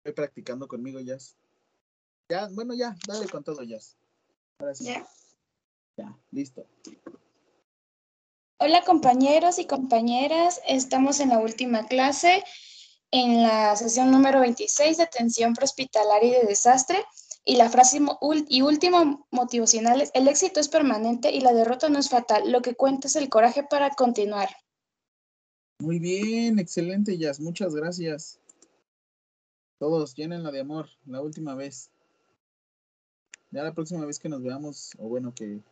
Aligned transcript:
Estoy 0.00 0.14
practicando 0.14 0.66
conmigo, 0.66 0.98
Jazz. 1.00 1.36
Ya, 2.30 2.48
bueno, 2.52 2.72
ya, 2.72 2.96
dale 3.06 3.28
con 3.28 3.44
todo, 3.44 3.62
Jazz. 3.62 3.98
Ahora 4.58 4.74
sí. 4.74 4.84
Ya. 4.84 5.06
Ya, 5.98 6.18
listo. 6.30 6.66
Hola 8.58 8.82
compañeros 8.84 9.58
y 9.58 9.66
compañeras, 9.66 10.60
estamos 10.66 11.20
en 11.20 11.30
la 11.30 11.38
última 11.38 11.86
clase, 11.86 12.42
en 13.10 13.42
la 13.42 13.76
sesión 13.76 14.10
número 14.10 14.40
26 14.40 14.96
de 14.96 15.02
atención 15.02 15.52
prehospitalaria 15.52 16.38
y 16.38 16.40
de 16.40 16.46
desastre. 16.46 17.04
Y 17.44 17.56
la 17.56 17.68
frase 17.68 18.00
y 18.48 18.62
último 18.62 19.26
motivacional 19.30 20.00
es, 20.00 20.10
el 20.14 20.28
éxito 20.28 20.60
es 20.60 20.68
permanente 20.68 21.30
y 21.30 21.40
la 21.40 21.52
derrota 21.52 21.90
no 21.90 21.98
es 21.98 22.08
fatal, 22.08 22.50
lo 22.50 22.62
que 22.62 22.74
cuenta 22.74 23.08
es 23.08 23.16
el 23.16 23.28
coraje 23.28 23.64
para 23.64 23.90
continuar. 23.90 24.48
Muy 25.78 25.98
bien, 25.98 26.58
excelente, 26.58 27.18
Jazz. 27.18 27.40
Muchas 27.40 27.74
gracias. 27.74 28.39
Todos, 29.80 30.14
llénenla 30.14 30.50
de 30.50 30.60
amor, 30.60 30.90
la 31.06 31.22
última 31.22 31.54
vez. 31.54 31.90
Ya 33.50 33.62
la 33.62 33.72
próxima 33.72 34.04
vez 34.04 34.18
que 34.18 34.28
nos 34.28 34.42
veamos, 34.42 34.92
o 34.98 35.08
bueno, 35.08 35.32
que 35.34 35.62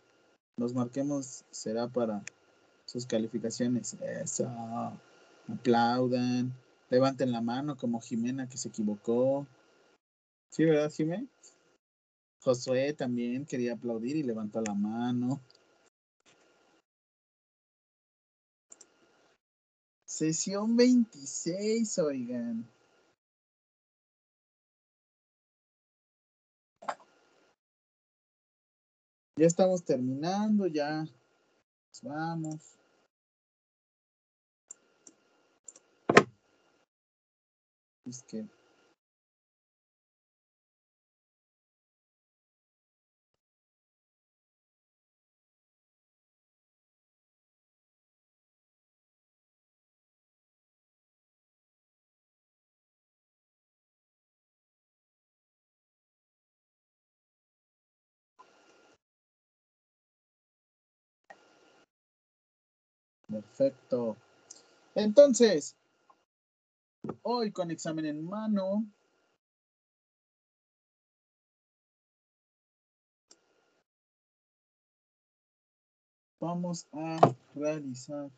nos 0.57 0.73
marquemos, 0.73 1.45
será 1.51 1.89
para 1.89 2.25
sus 2.87 3.05
calificaciones. 3.05 3.99
Eso. 4.01 4.51
Aplaudan. 5.47 6.55
Levanten 6.89 7.33
la 7.33 7.43
mano 7.43 7.77
como 7.77 8.01
Jimena 8.01 8.49
que 8.49 8.57
se 8.57 8.71
equivocó. 8.71 9.47
Sí, 10.49 10.65
¿verdad, 10.65 10.91
Jimena? 10.91 11.29
Josué 12.41 12.95
también 12.95 13.45
quería 13.45 13.75
aplaudir 13.75 14.17
y 14.17 14.23
levantó 14.23 14.63
la 14.63 14.73
mano. 14.73 15.43
Sesión 20.07 20.79
26, 20.79 21.99
oigan. 21.99 22.78
Ya 29.39 29.47
estamos 29.47 29.85
terminando, 29.85 30.67
ya. 30.67 31.07
Vamos. 32.03 32.77
Es 38.05 38.25
que. 38.25 38.58
Perfecto. 63.31 64.17
Entonces, 64.95 65.77
hoy 67.23 67.53
con 67.53 67.71
examen 67.71 68.07
en 68.07 68.25
mano, 68.25 68.87
vamos 76.41 76.87
a 76.93 77.19
realizar 77.55 78.31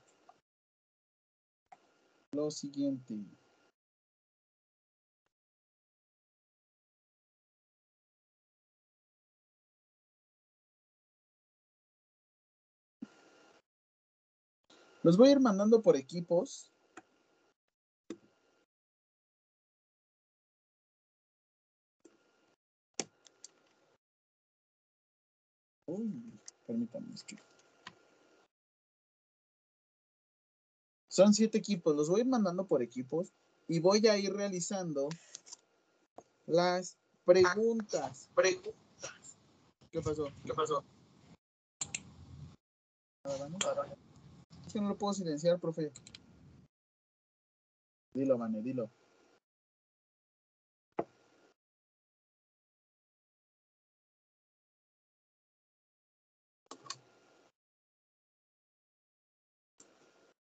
lo 2.33 2.50
siguiente. 2.50 3.14
Los 15.02 15.16
voy 15.16 15.28
a 15.28 15.33
ir 15.33 15.40
mandando 15.40 15.80
por 15.80 15.96
equipos. 15.96 16.70
Uy, 25.86 26.39
permítanme. 26.66 27.14
es 27.14 27.24
que- 27.24 27.39
Son 31.08 31.34
siete 31.34 31.58
equipos. 31.58 31.96
Los 31.96 32.08
voy 32.08 32.20
a 32.20 32.22
ir 32.22 32.28
mandando 32.28 32.66
por 32.66 32.83
equipos 32.83 33.33
y 33.66 33.80
voy 33.80 34.06
a 34.06 34.16
ir 34.16 34.33
realizando 34.33 35.08
las 36.46 36.96
preguntas. 37.24 38.28
Preguntas. 38.34 38.74
¿Qué 39.90 40.00
pasó? 40.00 40.28
¿Qué 40.44 40.55
pasó? 40.55 40.84
Es 43.24 44.09
que 44.73 44.81
no 44.81 44.89
lo 44.89 44.97
puedo 44.97 45.13
silenciar, 45.13 45.58
profe. 45.58 45.92
Dilo, 48.14 48.39
Vane, 48.39 48.63
dilo. 48.63 48.91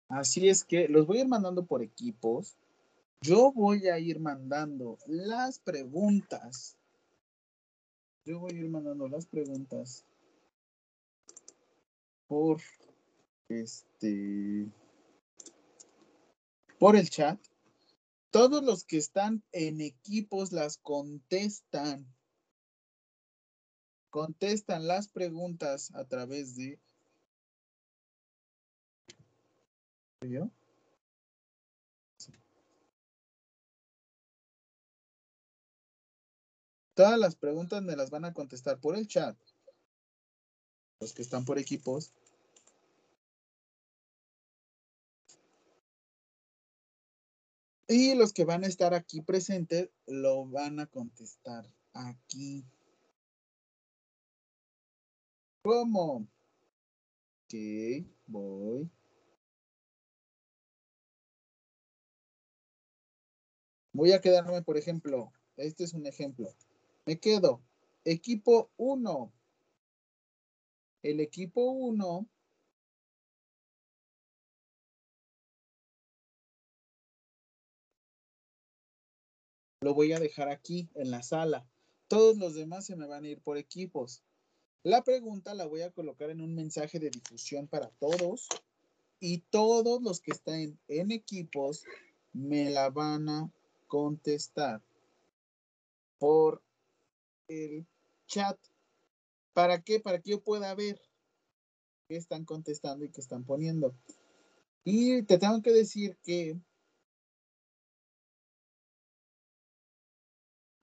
Así 0.10 0.48
es 0.48 0.64
que 0.64 0.88
los 0.88 1.08
voy 1.08 1.18
a 1.18 1.22
ir 1.22 1.28
mandando 1.28 1.66
por 1.66 1.82
equipos. 1.82 2.56
Yo 3.22 3.52
voy 3.52 3.88
a 3.88 3.98
ir 3.98 4.20
mandando 4.20 5.00
las 5.08 5.58
preguntas. 5.58 6.78
Yo 8.26 8.40
voy 8.40 8.52
a 8.52 8.60
ir 8.60 8.70
mandando 8.70 9.08
las 9.08 9.26
preguntas 9.26 10.06
por 12.28 12.62
este 13.62 14.68
por 16.80 16.96
el 16.96 17.09
chat. 17.09 17.40
Todos 18.31 18.64
los 18.64 18.84
que 18.84 18.97
están 18.97 19.44
en 19.52 19.80
equipos 19.80 20.52
las 20.52 20.78
contestan. 20.78 22.08
Contestan 24.09 24.88
las 24.88 25.08
preguntas 25.08 25.92
a 25.96 26.06
través 26.06 26.56
de 26.56 26.80
¿Soy 30.22 30.31
yo? 30.31 30.50
Todas 36.94 37.18
las 37.18 37.36
preguntas 37.36 37.81
me 37.81 37.96
las 37.96 38.12
van 38.12 38.25
a 38.25 38.34
contestar 38.34 38.80
por 38.80 38.96
el 38.96 39.08
chat. 39.08 39.36
Los 41.00 41.13
que 41.13 41.24
están 41.24 41.44
por 41.44 41.58
equipos. 41.58 42.13
Y 47.96 48.16
los 48.16 48.34
que 48.34 48.44
van 48.44 48.64
a 48.64 48.68
estar 48.68 48.96
aquí 48.96 49.22
presentes 49.22 49.92
lo 50.08 50.48
van 50.48 50.80
a 50.80 50.88
contestar 50.88 51.72
aquí. 51.94 52.66
¿Cómo? 55.62 56.28
Ok, 57.44 57.54
voy. 58.26 58.90
Voy 63.92 64.12
a 64.12 64.22
quedarme, 64.22 64.64
por 64.64 64.78
ejemplo, 64.78 65.31
este 65.56 65.84
es 65.84 65.94
un 65.94 66.08
ejemplo. 66.08 66.50
Me 67.06 67.20
quedo 67.20 67.62
equipo 68.06 68.72
1. 68.78 69.31
El 71.04 71.20
equipo 71.20 71.70
1 71.70 72.28
lo 79.83 79.94
voy 79.94 80.13
a 80.13 80.19
dejar 80.19 80.50
aquí 80.50 80.89
en 80.95 81.12
la 81.12 81.24
sala. 81.24 81.68
Todos 82.07 82.38
los 82.38 82.56
demás 82.56 82.85
se 82.85 82.95
me 82.95 83.07
van 83.07 83.25
a 83.25 83.30
ir 83.30 83.41
por 83.41 83.57
equipos. 83.57 84.24
La 84.83 85.03
pregunta 85.03 85.53
la 85.53 85.65
voy 85.65 85.81
a 85.81 85.91
colocar 85.91 86.30
en 86.30 86.41
un 86.41 86.56
mensaje 86.56 87.00
de 87.00 87.09
difusión 87.09 87.68
para 87.68 87.89
todos 88.00 88.47
y 89.19 89.39
todos 89.50 90.01
los 90.01 90.19
que 90.19 90.31
estén 90.31 90.77
en 90.88 91.12
equipos 91.12 91.83
me 92.33 92.69
la 92.69 92.89
van 92.89 93.30
a 93.30 93.51
contestar 93.88 94.81
por 96.18 96.62
el 97.47 97.85
chat. 98.27 98.57
¿Para 99.53 99.81
qué? 99.81 100.00
Para 100.00 100.19
que 100.19 100.31
yo 100.31 100.41
pueda 100.41 100.74
ver 100.75 101.00
qué 102.07 102.18
están 102.18 102.44
contestando 102.44 103.06
y 103.06 103.09
qué 103.12 103.21
están 103.21 103.45
poniendo. 103.45 103.95
Y 104.83 105.24
te 105.24 105.38
tengo 105.38 105.62
que 105.62 105.71
decir 105.71 106.18
que 106.24 106.57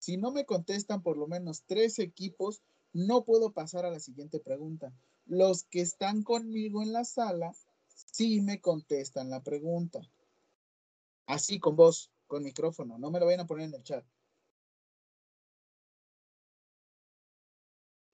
Si 0.00 0.16
no 0.16 0.32
me 0.32 0.46
contestan 0.46 1.02
por 1.02 1.18
lo 1.18 1.26
menos 1.26 1.62
tres 1.66 1.98
equipos, 1.98 2.62
no 2.92 3.24
puedo 3.24 3.52
pasar 3.52 3.84
a 3.84 3.90
la 3.90 4.00
siguiente 4.00 4.40
pregunta. 4.40 4.92
Los 5.26 5.64
que 5.64 5.82
están 5.82 6.22
conmigo 6.22 6.82
en 6.82 6.92
la 6.92 7.04
sala 7.04 7.54
sí 8.12 8.40
me 8.40 8.60
contestan 8.60 9.28
la 9.28 9.42
pregunta. 9.42 10.00
Así 11.26 11.60
con 11.60 11.76
voz, 11.76 12.10
con 12.26 12.42
micrófono. 12.42 12.98
No 12.98 13.10
me 13.10 13.20
lo 13.20 13.26
vayan 13.26 13.40
a 13.40 13.46
poner 13.46 13.66
en 13.66 13.74
el 13.74 13.82
chat. 13.82 14.04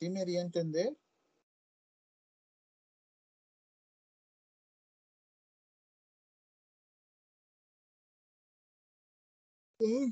¿Sí 0.01 0.11
me 0.11 0.25
di 0.27 0.37
a 0.37 0.43
entender? 0.43 0.95
Ay. 9.79 10.11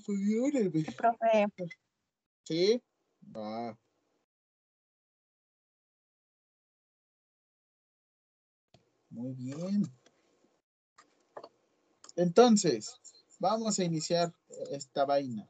Profe, 0.96 1.46
¿Sí? 2.44 2.82
Va. 3.34 3.78
Muy 9.08 9.32
bien. 9.34 9.84
Entonces, 12.16 13.00
vamos 13.38 13.78
a 13.78 13.84
iniciar 13.84 14.34
esta 14.70 15.04
vaina. 15.06 15.48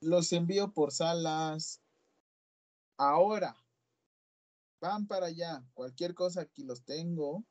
Los 0.00 0.32
envío 0.32 0.72
por 0.72 0.92
salas 0.92 1.80
ahora. 2.96 3.56
Van 4.80 5.06
para 5.06 5.26
allá. 5.26 5.64
Cualquier 5.74 6.14
cosa 6.14 6.42
aquí 6.42 6.62
los 6.62 6.84
tengo. 6.84 7.44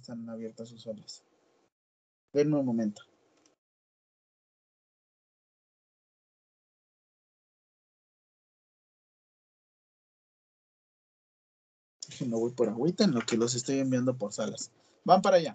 Están 0.00 0.26
abiertas 0.30 0.68
sus 0.70 0.82
salas. 0.82 1.22
Denme 2.32 2.56
un 2.56 2.64
momento. 2.64 3.02
No 12.26 12.38
voy 12.38 12.52
por 12.52 12.68
agüita 12.68 13.04
en 13.04 13.12
lo 13.12 13.20
que 13.20 13.36
los 13.36 13.54
estoy 13.54 13.78
enviando 13.78 14.16
por 14.16 14.32
salas. 14.32 14.70
Van 15.04 15.22
para 15.22 15.36
allá. 15.36 15.52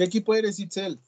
¿Qué 0.00 0.04
equipo 0.04 0.34
eres, 0.34 0.58
Itzel? 0.58 0.98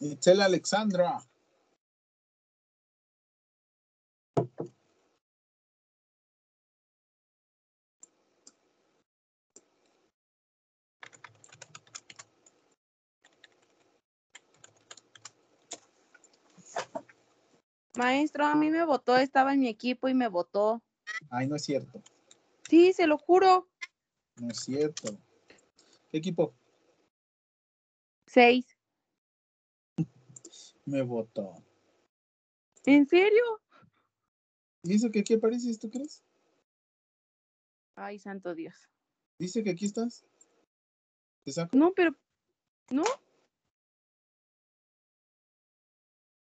Itzel 0.00 0.42
Alexandra. 0.42 1.26
Maestro, 17.96 18.44
a 18.44 18.54
mí 18.54 18.70
me 18.70 18.84
votó, 18.84 19.16
estaba 19.16 19.54
en 19.54 19.60
mi 19.60 19.68
equipo 19.68 20.08
y 20.08 20.14
me 20.14 20.28
votó. 20.28 20.82
Ay, 21.30 21.46
no 21.46 21.56
es 21.56 21.64
cierto. 21.64 22.02
Sí, 22.68 22.92
se 22.92 23.06
lo 23.06 23.16
juro. 23.16 23.68
No 24.36 24.50
es 24.50 24.58
cierto. 24.60 25.18
¿Qué 26.10 26.18
equipo? 26.18 26.54
Seis. 28.26 28.66
Me 30.84 31.02
votó. 31.02 31.64
¿En 32.84 33.08
serio? 33.08 33.42
¿Y 34.82 34.94
eso 34.94 35.10
que 35.10 35.20
aquí 35.20 35.34
apareces, 35.34 35.78
tú 35.78 35.90
crees? 35.90 36.22
Ay, 37.94 38.18
santo 38.18 38.54
Dios. 38.54 38.74
Dice 39.38 39.64
que 39.64 39.70
aquí 39.70 39.86
estás. 39.86 40.24
¿Te 41.44 41.52
saco? 41.52 41.76
No, 41.76 41.92
pero. 41.92 42.14
No, 42.90 43.02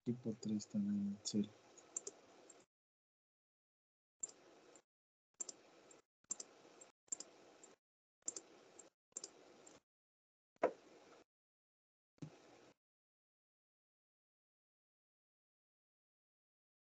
Equipo 0.07 0.35
3 0.41 0.67
también, 0.69 1.13
Itzel. 1.21 1.51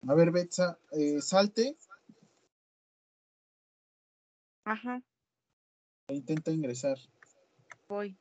A 0.07 0.13
ver, 0.15 0.31
Betsa, 0.31 0.79
eh, 0.91 1.21
salte 1.21 1.75
ajá, 4.63 5.01
e 6.07 6.15
intenta 6.15 6.51
ingresar. 6.51 6.97
voy. 7.87 8.17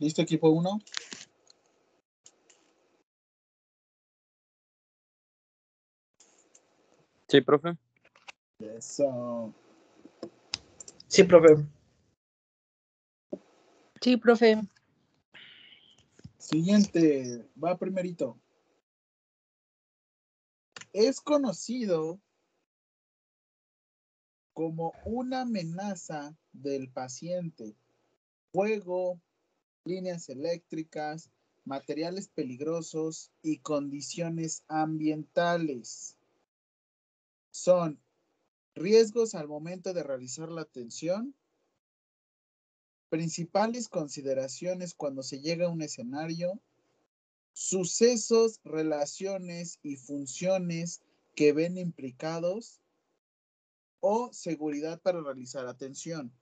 ¿Listo, 0.00 0.22
equipo 0.22 0.48
1? 0.48 0.80
Sí, 7.28 7.40
profe. 7.42 7.76
Eso. 8.58 9.54
Sí, 11.06 11.22
profe. 11.24 11.66
Sí, 14.00 14.16
profe. 14.16 14.62
Siguiente, 16.38 17.46
va 17.62 17.76
primerito. 17.76 18.40
Es 20.94 21.20
conocido 21.20 22.18
como 24.54 24.94
una 25.04 25.42
amenaza 25.42 26.34
del 26.52 26.90
paciente. 26.90 27.76
Fuego, 28.50 29.20
líneas 29.90 30.28
eléctricas, 30.28 31.30
materiales 31.64 32.28
peligrosos 32.28 33.30
y 33.42 33.58
condiciones 33.58 34.64
ambientales. 34.68 36.16
Son 37.50 38.00
Riesgos 38.74 39.34
al 39.34 39.48
momento 39.48 39.92
de 39.92 40.02
realizar 40.02 40.48
la 40.48 40.62
atención. 40.62 41.34
Principales 43.08 43.88
consideraciones 43.88 44.94
cuando 44.94 45.22
se 45.22 45.40
llega 45.40 45.66
a 45.66 45.70
un 45.70 45.82
escenario. 45.82 46.60
Sucesos, 47.52 48.60
relaciones 48.64 49.80
y 49.82 49.96
funciones 49.96 51.02
que 51.34 51.52
ven 51.52 51.76
implicados. 51.76 52.80
O 54.00 54.32
seguridad 54.32 55.00
para 55.02 55.20
realizar 55.20 55.66
atención. 55.66 56.32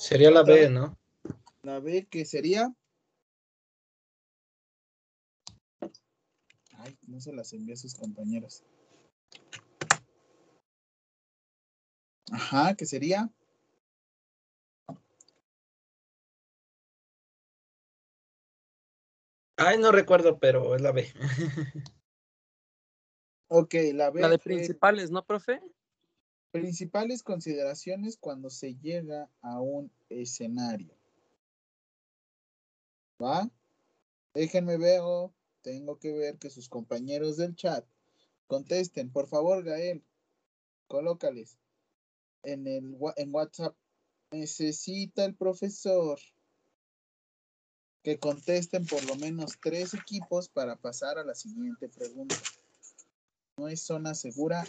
Sería 0.00 0.30
la 0.30 0.42
B. 0.42 0.70
¿no? 0.70 0.98
La 1.62 1.78
B 1.78 2.06
que 2.06 2.24
sería. 2.24 2.74
Ay, 6.78 6.98
no 7.06 7.20
se 7.20 7.34
las 7.34 7.52
envié 7.52 7.74
a 7.74 7.76
sus 7.76 7.94
compañeros. 7.94 8.64
Ajá, 12.32 12.74
que 12.76 12.86
sería. 12.86 13.30
Ay, 19.58 19.76
no 19.76 19.92
recuerdo, 19.92 20.38
pero 20.38 20.74
es 20.74 20.80
la 20.80 20.92
B. 20.92 21.12
Ok, 23.48 23.74
la 23.92 24.10
B 24.10 24.22
La 24.22 24.30
de 24.30 24.38
fue 24.38 24.54
principales, 24.54 25.10
¿no, 25.10 25.26
profe? 25.26 25.60
Principales 26.50 27.22
consideraciones 27.22 28.16
cuando 28.16 28.50
se 28.50 28.74
llega 28.76 29.30
a 29.40 29.60
un 29.60 29.90
escenario. 30.08 30.94
¿Va? 33.22 33.50
Déjenme 34.34 34.76
ver, 34.76 35.02
tengo 35.62 35.98
que 35.98 36.12
ver 36.12 36.38
que 36.38 36.50
sus 36.50 36.68
compañeros 36.68 37.36
del 37.36 37.54
chat 37.54 37.84
contesten. 38.46 39.10
Por 39.10 39.28
favor, 39.28 39.62
Gael, 39.62 40.02
colócales 40.86 41.58
en, 42.42 42.66
el, 42.66 42.96
en 43.16 43.34
WhatsApp. 43.34 43.76
Necesita 44.32 45.24
el 45.24 45.34
profesor 45.34 46.18
que 48.02 48.18
contesten 48.18 48.86
por 48.86 49.04
lo 49.04 49.16
menos 49.16 49.58
tres 49.60 49.92
equipos 49.92 50.48
para 50.48 50.76
pasar 50.76 51.18
a 51.18 51.24
la 51.24 51.34
siguiente 51.34 51.88
pregunta. 51.88 52.36
¿No 53.56 53.68
es 53.68 53.82
zona 53.82 54.14
segura? 54.14 54.64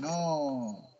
No. 0.00 0.99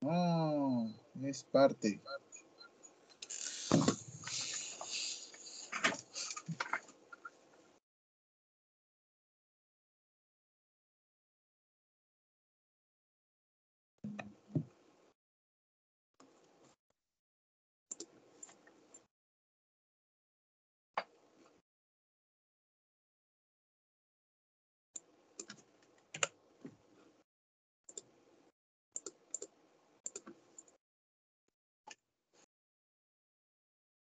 No, 0.00 0.92
es 1.22 1.44
parte. 1.44 2.00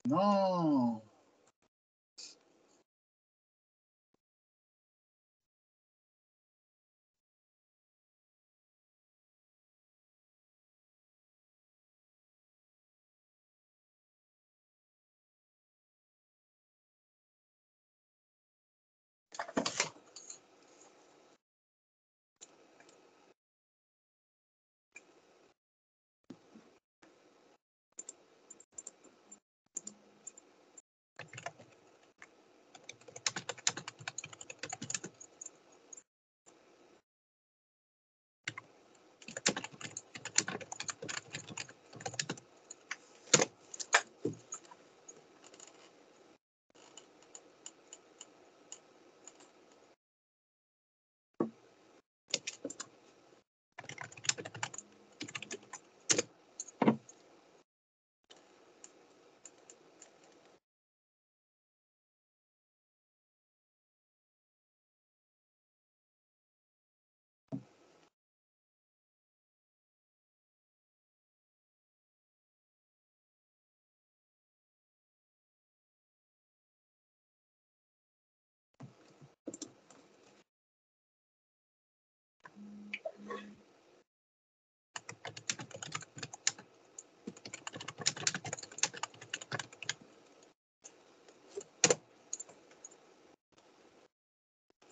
No. 0.07 1.06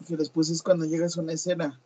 Que 0.06 0.16
después 0.16 0.50
es 0.50 0.62
cuando 0.62 0.84
llegas 0.84 1.16
a 1.16 1.22
una 1.22 1.32
escena. 1.32 1.82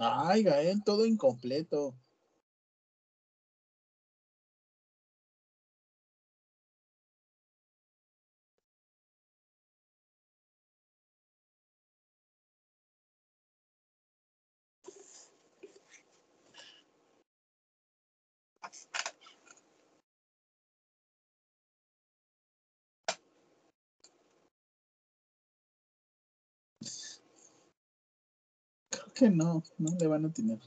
Ay, 0.00 0.42
Gael, 0.42 0.82
todo 0.82 1.06
incompleto. 1.06 1.94
Que 29.20 29.28
no, 29.28 29.62
no 29.76 29.90
le 30.00 30.06
van 30.06 30.24
a 30.24 30.32
tener. 30.32 30.58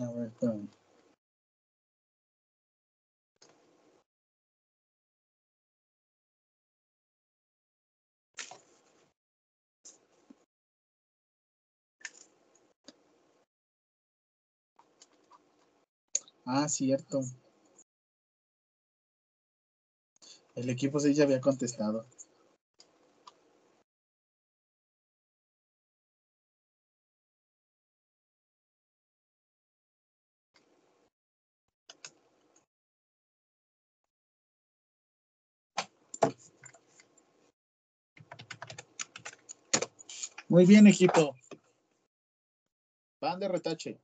A 0.00 0.10
ver. 0.12 0.32
Ah, 16.46 16.68
cierto. 16.68 17.20
El 20.54 20.70
equipo 20.70 20.98
6 21.00 21.16
ya 21.16 21.24
había 21.24 21.40
contestado. 21.40 22.06
Muy 40.54 40.66
bien, 40.66 40.86
equipo. 40.86 41.34
Van 43.20 43.40
de 43.40 43.48
retache. 43.48 43.98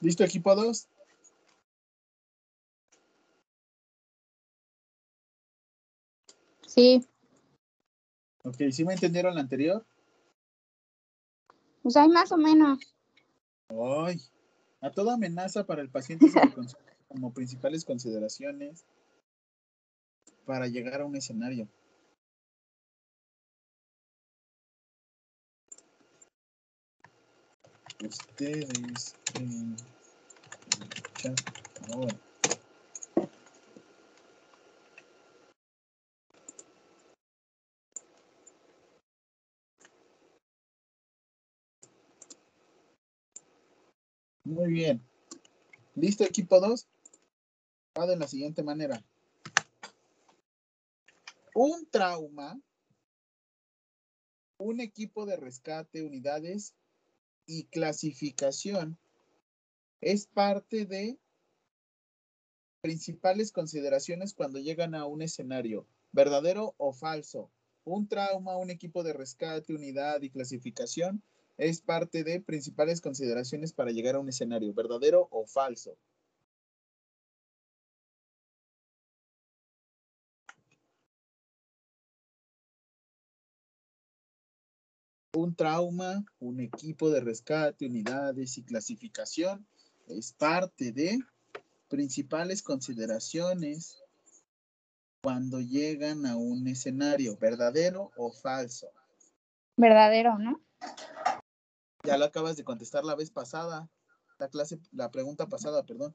¿Listo, 0.00 0.24
equipo 0.24 0.54
2? 0.54 0.88
Sí, 6.66 7.04
Ok, 8.42 8.56
¿sí 8.70 8.84
me 8.84 8.94
entendieron 8.94 9.34
la 9.34 9.40
anterior? 9.40 9.84
pues 11.82 11.96
hay 11.96 12.08
más 12.08 12.30
o 12.32 12.36
menos. 12.36 12.78
Ay, 13.68 14.20
a 14.80 14.90
toda 14.90 15.14
amenaza 15.14 15.64
para 15.64 15.82
el 15.82 15.88
paciente 15.88 16.28
se 16.28 16.44
le 16.44 16.52
considera 16.52 16.96
como 17.08 17.32
principales 17.32 17.84
consideraciones 17.84 18.84
para 20.44 20.66
llegar 20.68 21.00
a 21.00 21.04
un 21.04 21.16
escenario. 21.16 21.68
Ustedes 28.04 29.16
el 29.34 29.76
chat 31.16 31.40
ahora. 31.90 32.20
Muy 44.44 44.72
bien. 44.72 45.02
¿Listo, 45.94 46.24
equipo 46.24 46.60
2? 46.60 46.86
Va 47.98 48.06
de 48.06 48.16
la 48.16 48.28
siguiente 48.28 48.62
manera. 48.62 49.02
Un 51.54 51.86
trauma, 51.90 52.60
un 54.58 54.80
equipo 54.80 55.24
de 55.24 55.36
rescate, 55.36 56.02
unidades 56.02 56.74
y 57.46 57.64
clasificación 57.64 58.98
es 60.00 60.26
parte 60.26 60.84
de 60.84 61.18
principales 62.80 63.52
consideraciones 63.52 64.34
cuando 64.34 64.58
llegan 64.58 64.94
a 64.94 65.06
un 65.06 65.22
escenario, 65.22 65.86
verdadero 66.12 66.74
o 66.76 66.92
falso. 66.92 67.50
Un 67.84 68.08
trauma, 68.08 68.56
un 68.56 68.70
equipo 68.70 69.02
de 69.02 69.12
rescate, 69.12 69.74
unidad 69.74 70.22
y 70.22 70.30
clasificación 70.30 71.22
es 71.56 71.80
parte 71.80 72.22
de 72.24 72.40
principales 72.40 73.00
consideraciones 73.00 73.72
para 73.72 73.90
llegar 73.90 74.16
a 74.16 74.20
un 74.20 74.28
escenario, 74.28 74.74
verdadero 74.74 75.28
o 75.30 75.46
falso. 75.46 75.96
Un 85.36 85.54
trauma, 85.54 86.24
un 86.38 86.60
equipo 86.60 87.10
de 87.10 87.20
rescate, 87.20 87.84
unidades 87.84 88.56
y 88.56 88.62
clasificación 88.62 89.66
es 90.08 90.32
parte 90.32 90.92
de 90.92 91.18
principales 91.88 92.62
consideraciones 92.62 94.02
cuando 95.22 95.60
llegan 95.60 96.24
a 96.24 96.36
un 96.36 96.66
escenario, 96.68 97.36
verdadero 97.36 98.12
o 98.16 98.32
falso. 98.32 98.88
Verdadero, 99.76 100.38
¿no? 100.38 100.62
Ya 102.02 102.16
lo 102.16 102.24
acabas 102.24 102.56
de 102.56 102.64
contestar 102.64 103.04
la 103.04 103.14
vez 103.14 103.30
pasada, 103.30 103.90
la 104.38 104.48
clase, 104.48 104.78
la 104.90 105.10
pregunta 105.10 105.44
pasada, 105.50 105.84
perdón. 105.84 106.14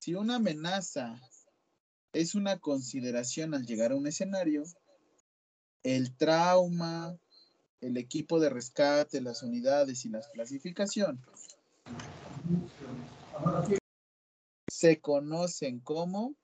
Si 0.00 0.16
una 0.16 0.36
amenaza 0.36 1.20
es 2.12 2.34
una 2.34 2.58
consideración 2.58 3.54
al 3.54 3.64
llegar 3.64 3.92
a 3.92 3.96
un 3.96 4.08
escenario, 4.08 4.64
el 5.84 6.16
trauma, 6.16 7.16
el 7.80 7.96
equipo 7.96 8.40
de 8.40 8.50
rescate, 8.50 9.20
las 9.20 9.42
unidades 9.42 10.04
y 10.04 10.08
la 10.08 10.20
clasificación 10.32 11.20
se 14.66 15.00
conocen 15.00 15.80
como 15.80 16.34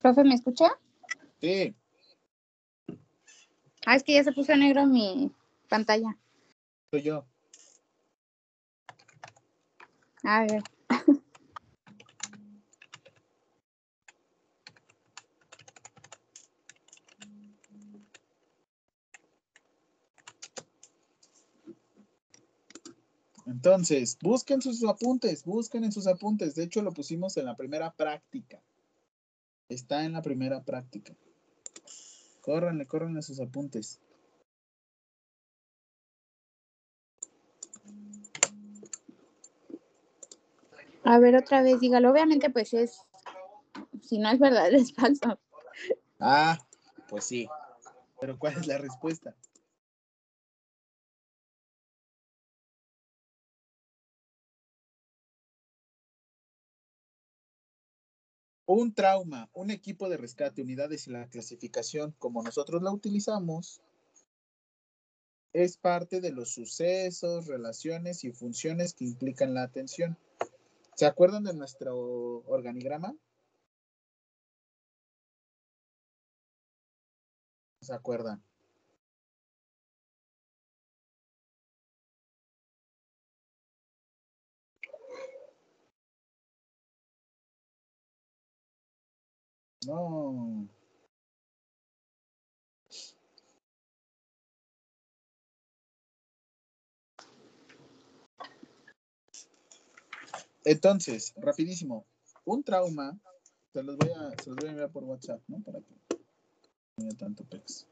Profe, 0.00 0.22
¿me 0.22 0.34
escucha? 0.34 0.66
Sí, 1.40 1.74
Ah, 3.86 3.96
es 3.96 4.02
que 4.02 4.14
ya 4.14 4.24
se 4.24 4.32
puso 4.32 4.54
negro 4.56 4.86
mi 4.86 5.30
pantalla. 5.68 6.16
soy 6.90 7.02
yo. 7.02 7.24
A 10.24 10.40
ver. 10.42 10.62
Entonces, 23.46 24.18
busquen 24.20 24.60
sus 24.60 24.84
apuntes, 24.84 25.44
busquen 25.44 25.82
en 25.82 25.92
sus 25.92 26.06
apuntes. 26.06 26.54
De 26.54 26.64
hecho, 26.64 26.82
lo 26.82 26.92
pusimos 26.92 27.36
en 27.38 27.46
la 27.46 27.56
primera 27.56 27.90
práctica. 27.92 28.62
Está 29.68 30.04
en 30.04 30.12
la 30.12 30.22
primera 30.22 30.62
práctica. 30.62 31.16
Córranle, 32.48 32.86
córranle 32.86 33.20
sus 33.20 33.40
apuntes. 33.40 34.00
A 41.04 41.18
ver, 41.18 41.36
otra 41.36 41.60
vez, 41.60 41.78
dígalo. 41.78 42.10
Obviamente, 42.10 42.48
pues 42.48 42.72
es. 42.72 43.02
Si 44.02 44.18
no 44.18 44.30
es 44.30 44.38
verdad, 44.38 44.72
es 44.72 44.94
falso. 44.94 45.38
Ah, 46.18 46.58
pues 47.10 47.24
sí. 47.24 47.46
Pero 48.18 48.38
¿cuál 48.38 48.54
es 48.54 48.66
la 48.66 48.78
respuesta? 48.78 49.36
Un 58.70 58.92
trauma, 58.92 59.48
un 59.54 59.70
equipo 59.70 60.10
de 60.10 60.18
rescate, 60.18 60.60
unidades 60.60 61.06
y 61.06 61.10
la 61.10 61.26
clasificación, 61.30 62.14
como 62.18 62.42
nosotros 62.42 62.82
la 62.82 62.90
utilizamos, 62.90 63.80
es 65.54 65.78
parte 65.78 66.20
de 66.20 66.32
los 66.32 66.50
sucesos, 66.50 67.46
relaciones 67.46 68.24
y 68.24 68.32
funciones 68.32 68.92
que 68.92 69.06
implican 69.06 69.54
la 69.54 69.62
atención. 69.62 70.18
¿Se 70.96 71.06
acuerdan 71.06 71.44
de 71.44 71.54
nuestro 71.54 72.44
organigrama? 72.44 73.16
¿Se 77.80 77.94
acuerdan? 77.94 78.44
No. 89.86 90.68
Entonces, 100.64 101.32
rapidísimo, 101.36 102.04
un 102.44 102.62
trauma, 102.62 103.18
se 103.72 103.82
los 103.82 103.96
voy 103.96 104.10
a, 104.10 104.30
se 104.42 104.50
enviar 104.50 104.90
por 104.90 105.04
WhatsApp, 105.04 105.40
¿no? 105.48 105.62
Para 105.62 105.80
que 105.80 105.94
no 106.96 107.06
haya 107.06 107.16
tanto 107.16 107.44
pex. 107.44 107.86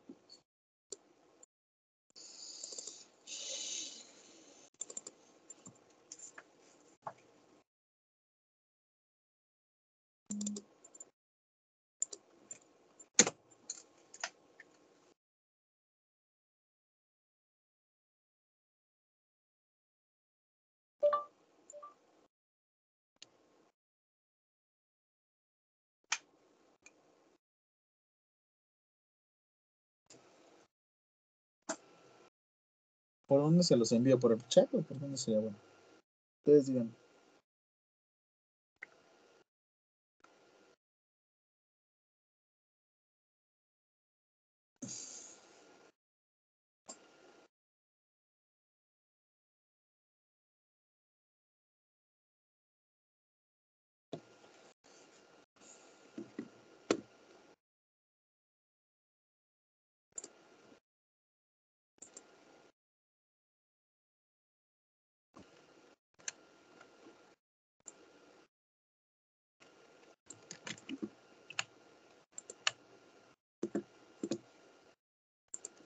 ¿Por 33.26 33.40
dónde 33.40 33.62
se 33.62 33.76
los 33.76 33.92
envío? 33.92 34.18
¿Por 34.18 34.32
el 34.32 34.46
chat 34.48 34.72
o 34.74 34.82
por 34.82 34.98
dónde 34.98 35.16
sería 35.16 35.40
bueno? 35.40 35.56
Ustedes 36.38 36.66
digan. 36.66 36.94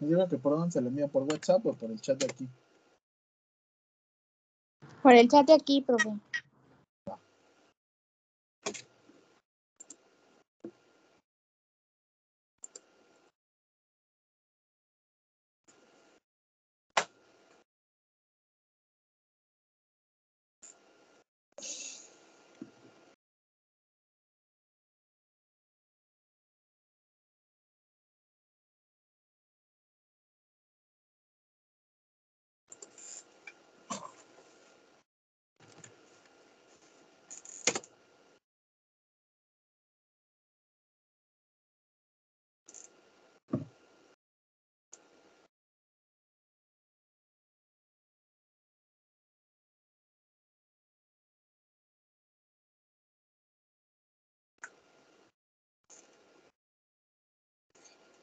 Me 0.00 0.08
digo 0.08 0.28
que 0.28 0.38
por 0.38 0.56
dónde 0.56 0.72
se 0.72 0.80
lo 0.80 0.88
envía, 0.88 1.08
por 1.08 1.24
WhatsApp 1.24 1.64
o 1.66 1.74
por 1.74 1.90
el 1.90 2.00
chat 2.00 2.18
de 2.18 2.26
aquí. 2.26 2.48
Por 5.02 5.14
el 5.14 5.28
chat 5.28 5.46
de 5.46 5.54
aquí, 5.54 5.82
profe. 5.82 6.10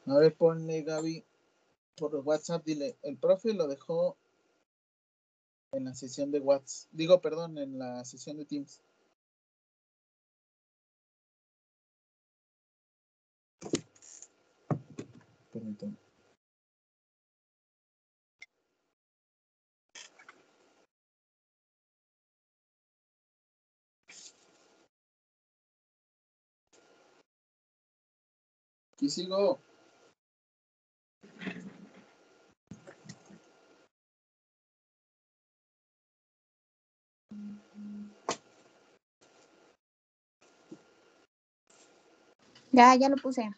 A 0.07 0.17
ver, 0.17 0.35
ponle 0.37 0.83
Gaby 0.83 1.25
por 1.97 2.15
WhatsApp, 2.15 2.63
dile, 2.65 2.97
el 3.03 3.17
profe 3.17 3.53
lo 3.53 3.67
dejó 3.67 4.17
en 5.73 5.83
la 5.83 5.93
sesión 5.93 6.31
de 6.31 6.39
WhatsApp. 6.39 6.89
Digo, 6.93 7.19
perdón, 7.19 7.57
en 7.57 7.77
la 7.77 8.05
sesión 8.05 8.37
de 8.37 8.45
Teams. 8.45 8.81
Permítame. 15.51 15.97
Aquí 28.93 29.09
sigo. 29.09 29.59
Ya, 42.71 42.95
ya 42.95 43.09
lo 43.09 43.17
puse. 43.17 43.49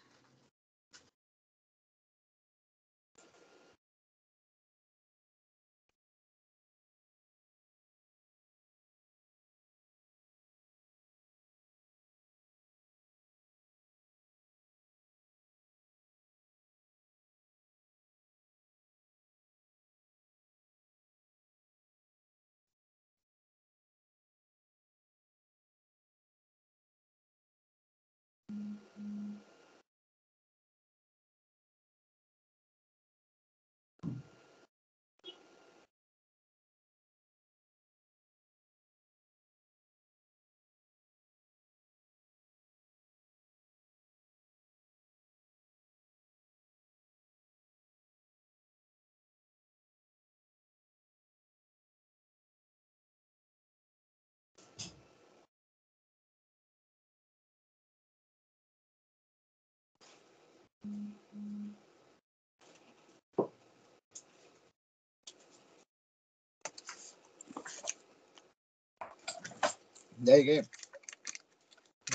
Ya 70.22 70.36
llegué. 70.36 70.68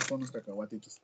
con 0.08 0.18
unos 0.18 0.30
cacahuatitos. 0.30 1.00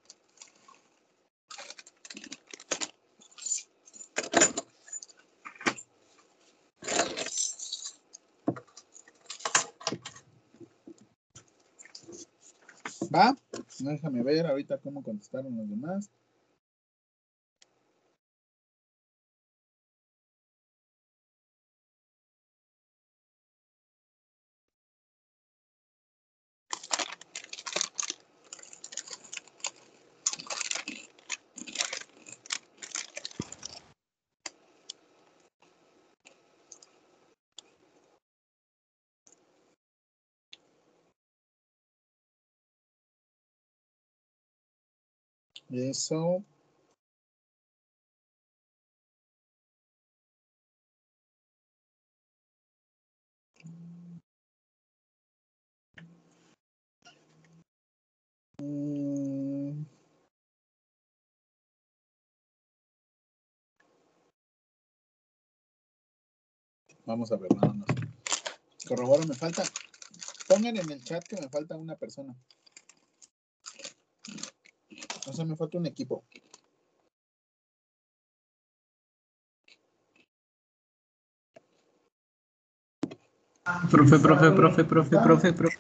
Va, 13.12 13.34
déjame 13.78 14.22
ver 14.22 14.46
ahorita 14.46 14.78
cómo 14.78 15.02
contestaron 15.02 15.56
los 15.56 15.68
demás. 15.68 16.10
Eso. 45.70 46.44
Mm. 58.59 59.85
Vamos 67.06 67.33
a 67.33 67.37
ver 67.37 67.54
nada 67.54 67.72
más. 67.72 67.88
Corroboro, 68.87 69.26
me 69.26 69.35
falta. 69.35 69.64
Pongan 70.48 70.76
en 70.76 70.90
el 70.90 71.02
chat 71.04 71.24
que 71.26 71.40
me 71.40 71.48
falta 71.48 71.76
una 71.76 71.96
persona. 71.96 72.37
O 75.30 75.32
sea, 75.32 75.44
me 75.44 75.54
falta 75.54 75.78
un 75.78 75.86
equipo. 75.86 76.24
Profe, 83.88 84.18
profe, 84.18 84.50
profe, 84.50 84.84
profe, 84.84 85.16
profe, 85.18 85.52
profe. 85.52 85.78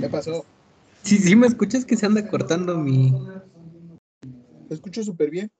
¿Qué 0.00 0.08
pasó? 0.08 0.44
Sí, 1.02 1.18
sí, 1.18 1.36
me 1.36 1.46
escuchas 1.46 1.84
que 1.84 1.96
se 1.96 2.06
anda 2.06 2.28
cortando 2.28 2.76
mi. 2.76 3.14
Te 4.74 4.78
escucho 4.78 5.04
súper 5.04 5.30
bien. 5.30 5.52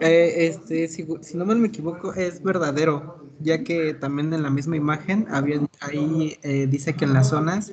Eh, 0.00 0.46
este, 0.46 0.88
si, 0.88 1.06
si 1.20 1.36
no 1.36 1.44
mal 1.44 1.58
me 1.58 1.68
equivoco, 1.68 2.14
es 2.14 2.42
verdadero, 2.42 3.28
ya 3.38 3.62
que 3.62 3.92
también 3.92 4.32
en 4.32 4.42
la 4.42 4.48
misma 4.48 4.76
imagen 4.76 5.26
había 5.28 5.60
ahí 5.80 6.38
eh, 6.42 6.66
dice 6.66 6.94
que 6.94 7.04
en 7.04 7.12
las 7.12 7.28
zonas 7.28 7.70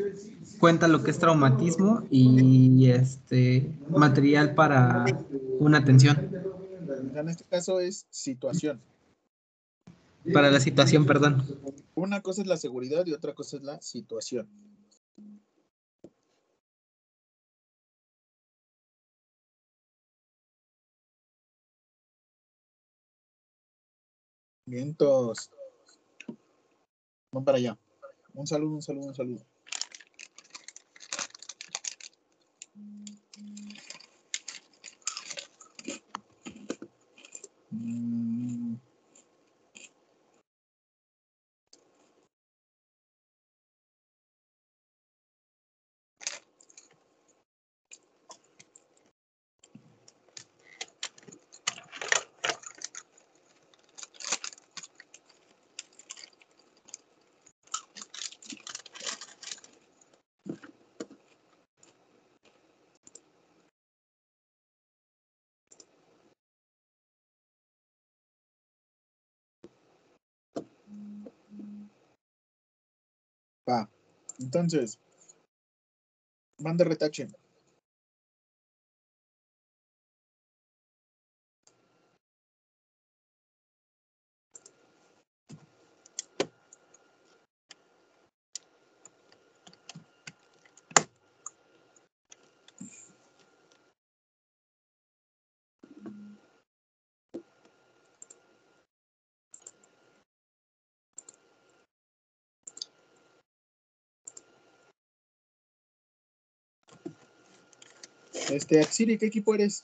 cuenta 0.60 0.90
lo 0.90 1.02
que 1.02 1.12
es 1.12 1.20
traumatismo 1.20 2.06
y 2.12 2.90
este 2.90 3.72
material 3.88 4.56
para 4.56 5.06
una 5.60 5.78
atención. 5.78 6.30
En 7.16 7.30
este 7.30 7.46
caso 7.46 7.80
es 7.80 8.06
situación. 8.10 8.82
Para 10.34 10.52
la 10.52 10.60
situación, 10.60 11.06
perdón. 11.06 11.46
Una 11.96 12.20
cosa 12.20 12.42
es 12.42 12.48
la 12.48 12.58
seguridad 12.58 13.06
y 13.06 13.14
otra 13.14 13.34
cosa 13.34 13.56
es 13.56 13.64
la 13.64 13.82
situación. 13.82 14.50
Vientos. 24.66 25.50
Vamos 27.32 27.46
para 27.46 27.58
allá. 27.58 27.78
Un 28.34 28.48
saludo, 28.48 28.76
un 28.76 28.82
saludo, 28.82 29.08
un 29.08 29.16
saludo. 29.16 29.46
Mm. 37.72 38.76
Va. 73.68 73.90
Entonces, 74.54 75.00
van 76.60 76.78
de 76.78 76.84
retache. 76.84 77.28
Este, 108.54 108.80
Axiri, 108.80 109.18
¿qué 109.18 109.26
equipo 109.26 109.56
eres? 109.56 109.84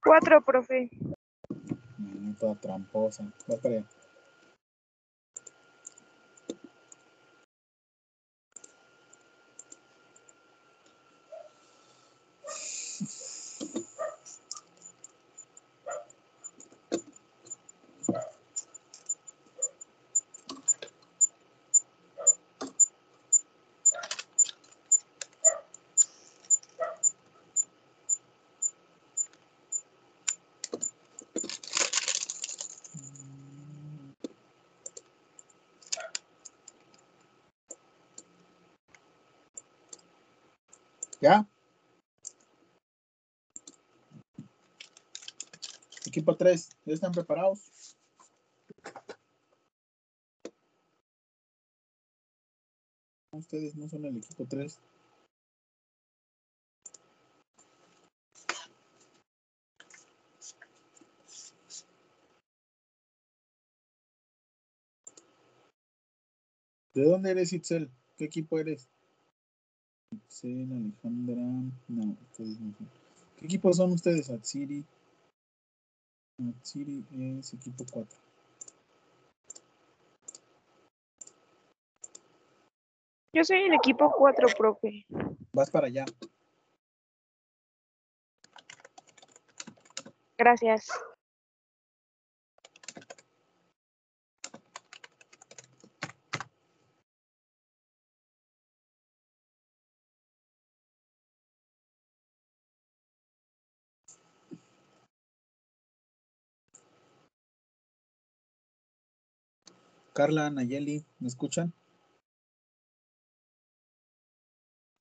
Cuatro, 0.00 0.40
profe. 0.44 0.88
Mm, 1.98 2.34
toda 2.34 2.54
tramposa. 2.60 3.24
Va 3.50 3.56
para 3.56 3.78
allá. 3.78 3.86
¿Ya? 41.22 41.46
3, 46.42 46.70
¿ya 46.86 46.94
están 46.94 47.12
preparados? 47.12 47.96
Ustedes 53.30 53.76
no 53.76 53.88
son 53.88 54.04
el 54.06 54.16
equipo 54.16 54.44
3. 54.48 54.80
¿De 66.92 67.04
dónde 67.04 67.30
eres, 67.30 67.52
Itzel? 67.52 67.88
¿Qué 68.18 68.24
equipo 68.24 68.58
eres? 68.58 68.88
Itzel, 70.10 70.72
Alejandra. 70.72 71.36
No, 71.86 72.16
ustedes 72.20 72.58
no 72.58 72.74
son. 72.76 72.88
¿Qué 73.36 73.46
equipo 73.46 73.72
son 73.72 73.92
ustedes? 73.92 74.28
Atsiri. 74.28 74.84
Night 76.38 76.62
City 76.62 77.04
es 77.10 77.54
equipo 77.54 77.84
4. 77.92 78.18
Yo 83.34 83.44
soy 83.44 83.62
el 83.62 83.74
equipo 83.74 84.10
4, 84.10 84.48
profe. 84.58 85.06
Vas 85.52 85.70
para 85.70 85.86
allá. 85.86 86.04
Gracias. 90.36 90.88
Carla, 110.12 110.50
Nayeli, 110.50 111.06
¿me 111.20 111.28
escuchan? 111.28 111.72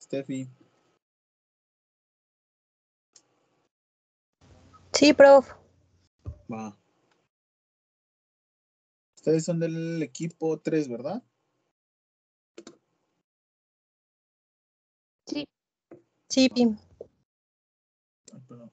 Steffi, 0.01 0.49
Sí, 4.93 5.13
prof. 5.13 5.49
va. 6.51 6.77
Ustedes 9.15 9.45
son 9.45 9.59
del 9.59 10.01
equipo 10.03 10.59
3, 10.59 10.87
¿verdad? 10.89 11.23
Sí. 15.25 15.45
Sí, 16.29 16.49
Pim. 16.49 16.77
Perdón. 18.47 18.71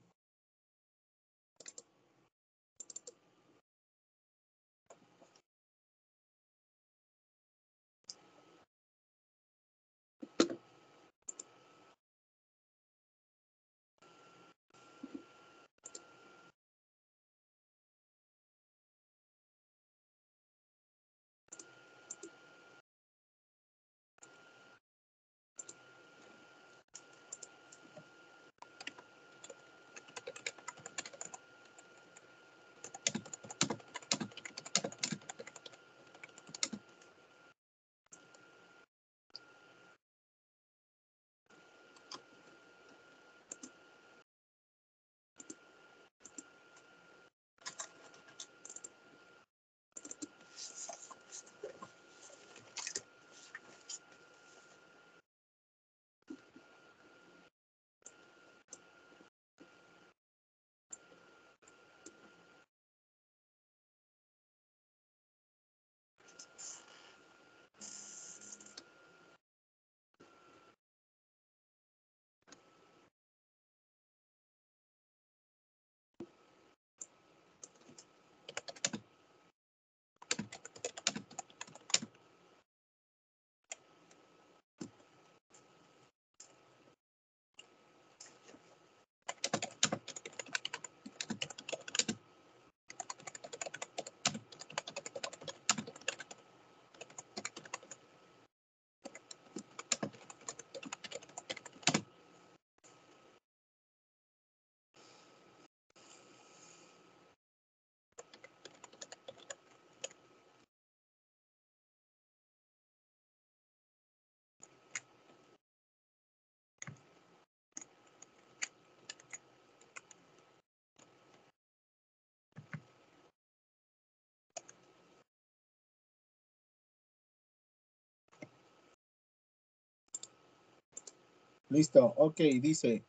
Listo, 131.71 132.15
ok, 132.17 132.41
dice, 132.61 133.05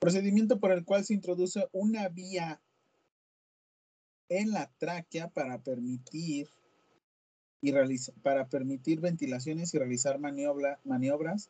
procedimiento 0.00 0.58
por 0.58 0.72
el 0.72 0.84
cual 0.84 1.04
se 1.04 1.14
introduce 1.14 1.68
una 1.72 2.08
vía 2.08 2.60
en 4.28 4.50
la 4.50 4.70
tráquea 4.78 5.28
para 5.28 5.58
permitir 5.58 6.48
y 7.60 7.72
para 8.22 8.48
permitir 8.48 9.00
ventilaciones 9.00 9.72
y 9.72 9.78
realizar 9.78 10.18
maniobra- 10.18 10.80
maniobras 10.84 11.48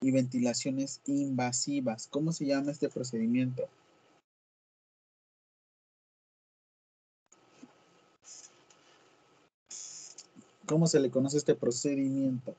y 0.00 0.10
ventilaciones 0.10 1.00
invasivas. 1.06 2.08
¿Cómo 2.08 2.32
se 2.32 2.46
llama 2.46 2.72
este 2.72 2.88
procedimiento? 2.88 3.68
¿Cómo 10.66 10.86
se 10.88 10.98
le 10.98 11.10
conoce 11.10 11.36
este 11.36 11.54
procedimiento? 11.54 12.56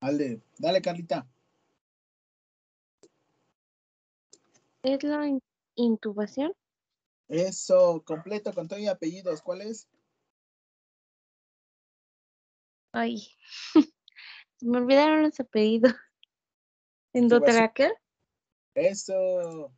Alde, 0.00 0.40
dale, 0.58 0.80
Carlita. 0.80 1.26
¿Es 4.82 5.02
la 5.02 5.26
in- 5.26 5.42
intubación? 5.74 6.52
Eso, 7.28 8.02
completo 8.06 8.52
con 8.54 8.68
todo 8.68 8.78
y 8.78 8.86
apellidos. 8.86 9.42
¿Cuál 9.42 9.62
es? 9.62 9.88
Ay. 12.92 13.28
Se 14.56 14.66
me 14.66 14.78
olvidaron 14.78 15.22
los 15.24 15.38
apellidos. 15.40 15.94
¿Endotraqueal? 17.12 17.92
Eso. 18.74 19.72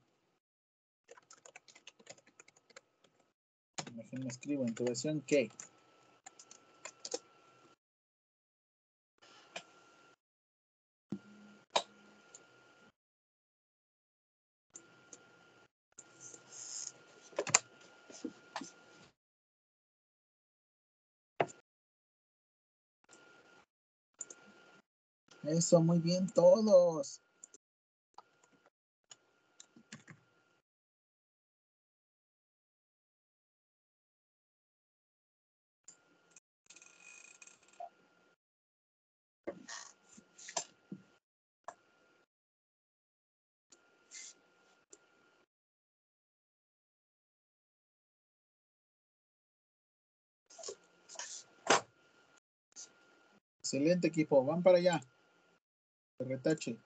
Déjenme 3.94 4.28
escribo, 4.28 4.64
intubación, 4.64 5.22
¿qué? 5.22 5.48
Eso, 25.42 25.80
muy 25.80 25.98
bien, 26.00 26.26
todos. 26.28 27.20
Excelente 53.72 54.08
equipo, 54.08 54.44
van 54.44 54.62
para 54.62 54.78
allá 54.78 55.00
retache. 56.24 56.78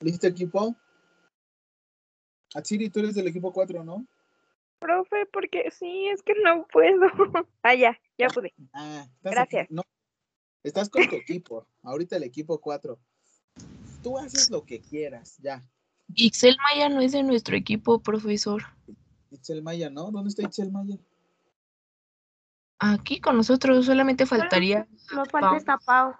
¿Listo 0.00 0.26
equipo? 0.26 0.76
Achiri, 2.54 2.90
tú 2.90 3.00
eres 3.00 3.14
del 3.14 3.26
equipo 3.28 3.52
4, 3.52 3.82
¿no? 3.82 4.06
Profe, 4.78 5.26
porque 5.32 5.70
sí, 5.70 6.08
es 6.08 6.22
que 6.22 6.34
no 6.42 6.66
puedo. 6.66 7.06
Ah, 7.62 7.70
Allá 7.70 8.00
ya, 8.18 8.28
ya 8.28 8.34
pude. 8.34 8.54
Ah, 8.72 9.06
estás 9.16 9.32
Gracias. 9.32 9.64
aquí- 9.64 9.74
no, 9.74 9.82
estás 10.62 10.88
con 10.88 11.08
tu 11.08 11.16
equipo. 11.16 11.66
Ahorita 11.82 12.16
el 12.16 12.22
equipo 12.24 12.60
4. 12.60 12.98
Tú 14.02 14.18
haces 14.18 14.50
lo 14.50 14.64
que 14.64 14.80
quieras, 14.80 15.36
ya. 15.38 15.62
Ixel 16.14 16.56
Maya 16.58 16.88
no 16.88 17.00
es 17.00 17.12
de 17.12 17.22
nuestro 17.22 17.56
equipo, 17.56 18.00
profesor. 18.00 18.62
Itzel 19.30 19.62
Maya, 19.62 19.90
¿no? 19.90 20.10
¿Dónde 20.10 20.28
está 20.28 20.42
Itzel 20.44 20.70
Maya? 20.70 20.96
Aquí 22.78 23.20
con 23.20 23.36
nosotros 23.36 23.84
solamente 23.86 24.24
faltaría. 24.26 24.86
Nos 25.14 25.28
falta 25.28 25.56
esta 25.56 25.78
Pau. 25.78 26.14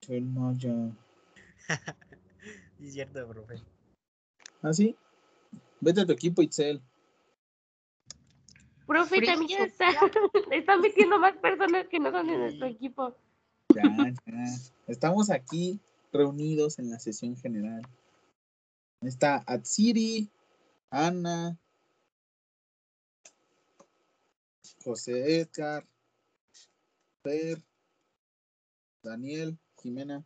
Itzel 0.00 0.24
Maya. 0.26 0.74
Es 2.80 2.94
cierto, 2.94 3.26
profe. 3.28 3.62
¿Ah, 4.60 4.72
sí? 4.72 4.96
Vete 5.80 6.00
a 6.00 6.06
tu 6.06 6.12
equipo, 6.12 6.42
Itzel. 6.42 6.82
Profe, 8.86 9.22
también 9.22 9.62
está, 9.62 9.88
están 10.50 10.80
metiendo 10.80 11.18
más 11.18 11.36
personas 11.36 11.86
que 11.88 11.98
no 11.98 12.10
son 12.10 12.26
de 12.26 12.38
nuestro 12.38 12.66
equipo. 12.66 13.16
Ya, 13.74 13.82
ya. 14.26 14.44
Estamos 14.86 15.30
aquí 15.30 15.80
reunidos 16.12 16.78
en 16.78 16.90
la 16.90 16.98
sesión 16.98 17.36
general. 17.36 17.82
Está 19.00 19.42
Atsiri, 19.46 20.30
Ana, 20.90 21.56
José 24.84 25.40
Edgar, 25.40 25.86
Per, 27.22 27.62
Daniel, 29.02 29.58
Jimena. 29.80 30.24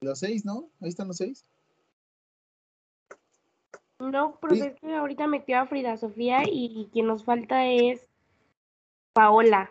Los 0.00 0.20
seis, 0.20 0.44
¿no? 0.44 0.70
Ahí 0.80 0.88
están 0.88 1.08
los 1.08 1.16
seis. 1.16 1.44
No, 4.00 4.38
profe, 4.40 4.68
es 4.68 4.80
que 4.80 4.94
ahorita 4.94 5.26
metió 5.26 5.58
a 5.58 5.66
Frida 5.66 5.96
Sofía 5.96 6.42
y 6.46 6.88
quien 6.92 7.06
nos 7.06 7.24
falta 7.24 7.66
es 7.66 8.08
Paola. 9.12 9.70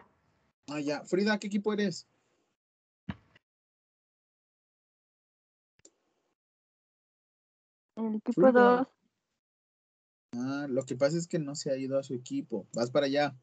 Ah, 0.69 0.79
ya. 0.79 1.03
Frida, 1.03 1.37
¿qué 1.37 1.47
equipo 1.47 1.73
eres? 1.73 2.07
El 7.95 8.15
equipo 8.15 8.51
dos. 8.51 8.87
Ah, 10.35 10.65
lo 10.67 10.83
que 10.83 10.95
pasa 10.95 11.17
es 11.17 11.27
que 11.27 11.37
no 11.37 11.55
se 11.55 11.71
ha 11.71 11.77
ido 11.77 11.99
a 11.99 12.03
su 12.03 12.13
equipo. 12.13 12.65
Vas 12.73 12.89
para 12.89 13.05
allá. 13.05 13.35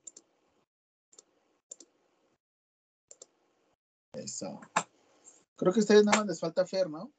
Eso. 4.14 4.61
Creo 5.57 5.72
que 5.72 5.81
a 5.81 5.83
ustedes 5.83 6.05
nada 6.05 6.18
más 6.18 6.26
les 6.26 6.41
falta 6.41 6.66
Fer, 6.66 6.89
¿no? 6.89 7.12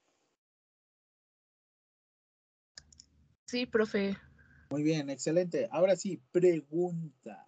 Sí, 3.51 3.65
profe. 3.65 4.15
Muy 4.69 4.81
bien, 4.81 5.09
excelente. 5.09 5.67
Ahora 5.73 5.97
sí, 5.97 6.21
pregunta. 6.31 7.45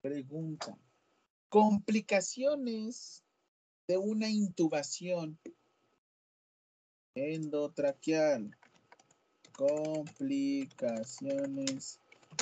Pregunta. 0.00 0.76
Complicaciones 1.48 3.22
de 3.86 3.96
una 3.96 4.28
intubación 4.28 5.38
endotraqueal. 7.14 8.58
Complicaciones 9.56 12.00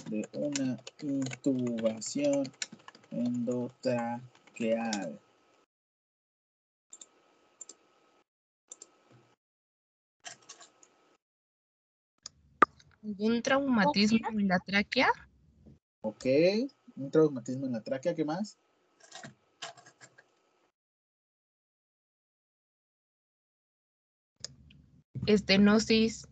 de 0.08 0.26
una 0.32 0.82
intubación 1.02 2.50
endotraqueal. 3.10 5.20
¿Algún 13.02 13.42
traumatismo 13.42 14.28
en 14.28 14.48
la 14.48 14.58
tráquea? 14.58 15.08
Ok, 16.02 16.26
un 16.96 17.10
traumatismo 17.10 17.66
en 17.66 17.72
la 17.72 17.82
tráquea, 17.82 18.14
¿qué 18.14 18.24
más? 18.24 18.58
Estenosis. 25.26 26.26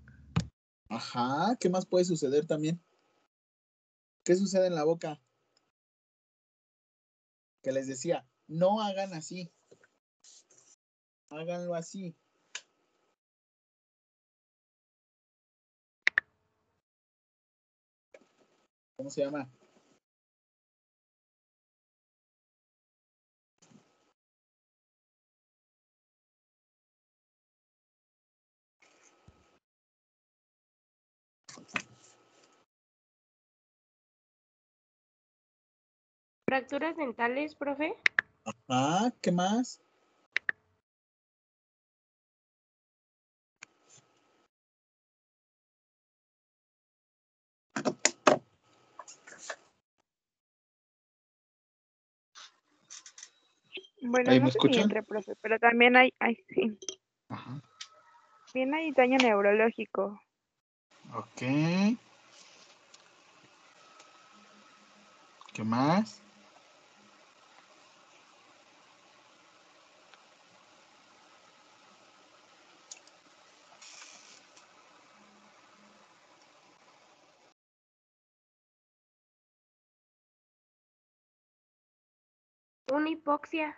Ajá, 0.89 1.57
¿qué 1.59 1.69
más 1.69 1.87
puede 1.87 2.05
suceder 2.05 2.47
también? 2.47 2.81
¿Qué 4.25 4.35
sucede 4.35 4.67
en 4.67 4.75
la 4.75 4.85
boca? 4.85 5.21
Que 7.63 7.73
les 7.73 7.87
decía, 7.87 8.27
no 8.47 8.83
hagan 8.83 9.15
así. 9.15 9.51
Háganlo 11.31 11.75
así. 11.75 12.15
¿Cómo 18.99 19.11
se 19.11 19.23
llama? 19.25 19.49
¿Fracturas 36.45 36.97
dentales, 36.97 37.55
profe? 37.55 37.95
Ah, 38.69 39.13
¿qué 39.23 39.31
más? 39.31 39.81
Bueno, 54.11 54.31
¿Ahí 54.31 54.39
no 54.39 54.47
me 54.47 54.51
sé 54.51 54.59
si 54.61 54.67
escuchan? 54.67 54.83
entre, 54.85 55.03
profe, 55.03 55.35
pero 55.43 55.59
también 55.59 55.97
hay, 55.97 56.15
hay 56.19 56.37
sí. 56.49 56.79
Ajá. 57.29 57.61
Bien 58.55 58.73
hay 58.75 58.91
daño 58.93 59.19
neurológico. 59.19 60.21
Ok. 61.15 61.43
¿Qué 65.53 65.65
más? 65.65 66.23
Una 82.91 83.11
hipoxia. 83.11 83.77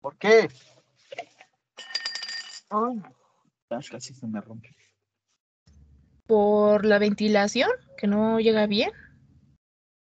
¿Por 0.00 0.16
qué? 0.16 0.48
Ay, 2.70 3.02
casi 3.68 4.14
se 4.14 4.26
me 4.26 4.40
rompe. 4.40 4.74
Por 6.26 6.84
la 6.84 6.98
ventilación, 6.98 7.70
que 7.98 8.06
no 8.06 8.40
llega 8.40 8.66
bien. 8.66 8.92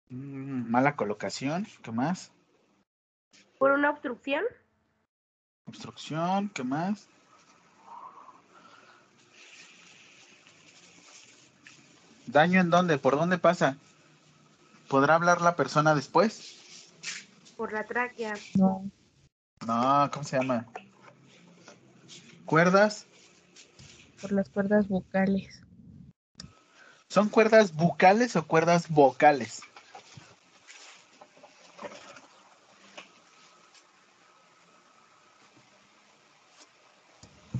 Mm, 0.09 0.69
mala 0.69 0.95
colocación, 0.95 1.65
¿qué 1.81 1.91
más? 1.91 2.31
¿Por 3.57 3.71
una 3.71 3.89
obstrucción? 3.89 4.43
Obstrucción, 5.65 6.49
¿qué 6.49 6.63
más? 6.63 7.07
¿Daño 12.27 12.59
en 12.59 12.69
dónde? 12.69 12.97
¿Por 12.97 13.15
dónde 13.15 13.37
pasa? 13.37 13.77
¿Podrá 14.89 15.15
hablar 15.15 15.41
la 15.41 15.55
persona 15.55 15.95
después? 15.95 16.55
Por 17.55 17.73
la 17.73 17.85
tráquea. 17.85 18.33
No. 18.55 18.89
No, 19.65 20.09
¿cómo 20.11 20.23
se 20.23 20.37
llama? 20.37 20.65
¿Cuerdas? 22.45 23.05
Por 24.21 24.31
las 24.31 24.49
cuerdas 24.49 24.87
vocales. 24.87 25.61
¿Son 27.09 27.29
cuerdas 27.29 27.73
bucales 27.73 28.35
o 28.35 28.45
cuerdas 28.45 28.89
vocales? 28.89 29.61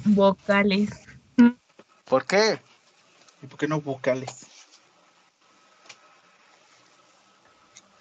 Vocales. 0.06 0.89
¿Por 2.06 2.26
qué? 2.26 2.62
¿Y 3.41 3.48
por 3.48 3.60
qué 3.60 3.68
no 3.68 3.82
bucales? 3.82 4.45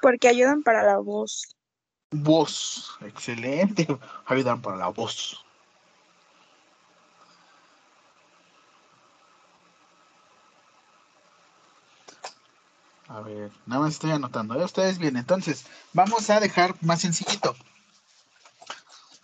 Porque 0.01 0.28
ayudan 0.28 0.62
para 0.62 0.84
la 0.84 0.99
voz. 0.99 1.55
Voz. 2.11 2.96
Excelente. 3.00 3.86
Ayudan 4.26 4.62
para 4.62 4.76
la 4.76 4.88
voz. 4.88 5.42
A 13.09 13.20
ver, 13.20 13.50
nada 13.66 13.82
más 13.82 13.94
estoy 13.94 14.11
anotando. 14.11 14.61
¿eh? 14.61 14.64
Ustedes 14.64 14.98
bien, 14.98 15.16
entonces 15.16 15.66
vamos 15.92 16.28
a 16.28 16.40
dejar 16.40 16.74
más 16.80 17.00
sencillito. 17.00 17.54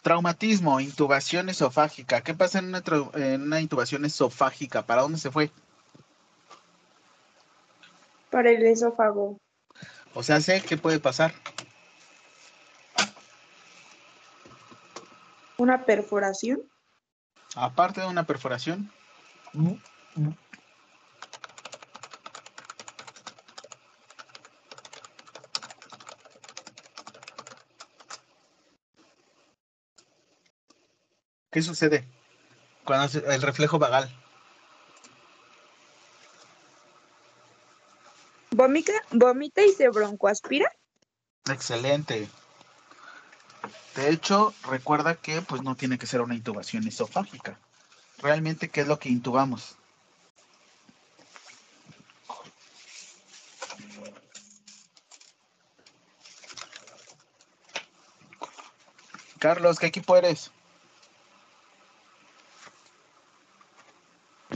Traumatismo, 0.03 0.80
intubación 0.80 1.49
esofágica. 1.49 2.22
¿Qué 2.22 2.35
pasa 2.35 2.59
en 2.59 2.66
una, 2.66 2.83
en 3.14 3.43
una 3.43 3.61
intubación 3.61 4.05
esofágica? 4.05 4.83
¿Para 4.83 5.03
dónde 5.03 5.18
se 5.18 5.30
fue? 5.30 5.51
Para 8.30 8.51
el 8.51 8.64
esófago. 8.64 9.39
O 10.14 10.22
sea, 10.22 10.41
sé 10.41 10.62
qué 10.62 10.76
puede 10.76 10.99
pasar. 10.99 11.35
Una 15.63 15.85
perforación. 15.85 16.61
Aparte 17.55 18.01
de 18.01 18.09
una 18.09 18.27
perforación. 18.27 18.91
¿Qué 31.53 31.63
sucede 31.63 32.05
cuando 32.85 33.21
el 33.21 33.41
reflejo 33.41 33.79
vagal? 33.79 34.11
Vomita, 38.51 38.95
vomita 39.13 39.63
y 39.63 39.71
se 39.71 39.89
broncoaspira. 39.91 40.73
Excelente. 41.49 42.29
De 43.97 44.09
hecho, 44.11 44.55
recuerda 44.70 45.16
que 45.16 45.43
pues 45.43 45.62
no 45.62 45.74
tiene 45.76 45.99
que 45.99 46.07
ser 46.07 46.22
una 46.22 46.34
intubación 46.34 46.86
esofágica. 46.86 47.59
Realmente, 48.18 48.70
¿qué 48.70 48.80
es 48.82 48.88
lo 48.88 48.99
que 48.99 49.11
intubamos? 49.11 49.76
Carlos, 59.38 59.78
¿qué 59.78 59.86
equipo 59.86 60.16
eres? 60.16 60.53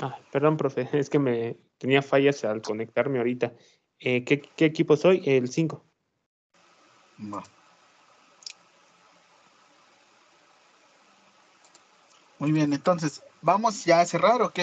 Ah, 0.01 0.19
perdón, 0.31 0.57
profe, 0.57 0.89
es 0.93 1.11
que 1.11 1.19
me 1.19 1.57
tenía 1.79 2.03
fallas 2.03 2.45
al 2.45 2.63
conectarme 2.63 3.19
ahorita. 3.19 3.53
Eh, 3.99 4.25
¿qué, 4.25 4.41
qué 4.41 4.65
equipo 4.65 4.97
soy? 4.97 5.23
El 5.27 5.49
5. 5.49 5.85
No. 7.19 7.43
Muy 12.39 12.53
bien, 12.53 12.73
entonces, 12.73 13.23
vamos 13.43 13.85
ya 13.85 14.01
a 14.01 14.07
cerrar, 14.07 14.43
¿ok? 14.43 14.61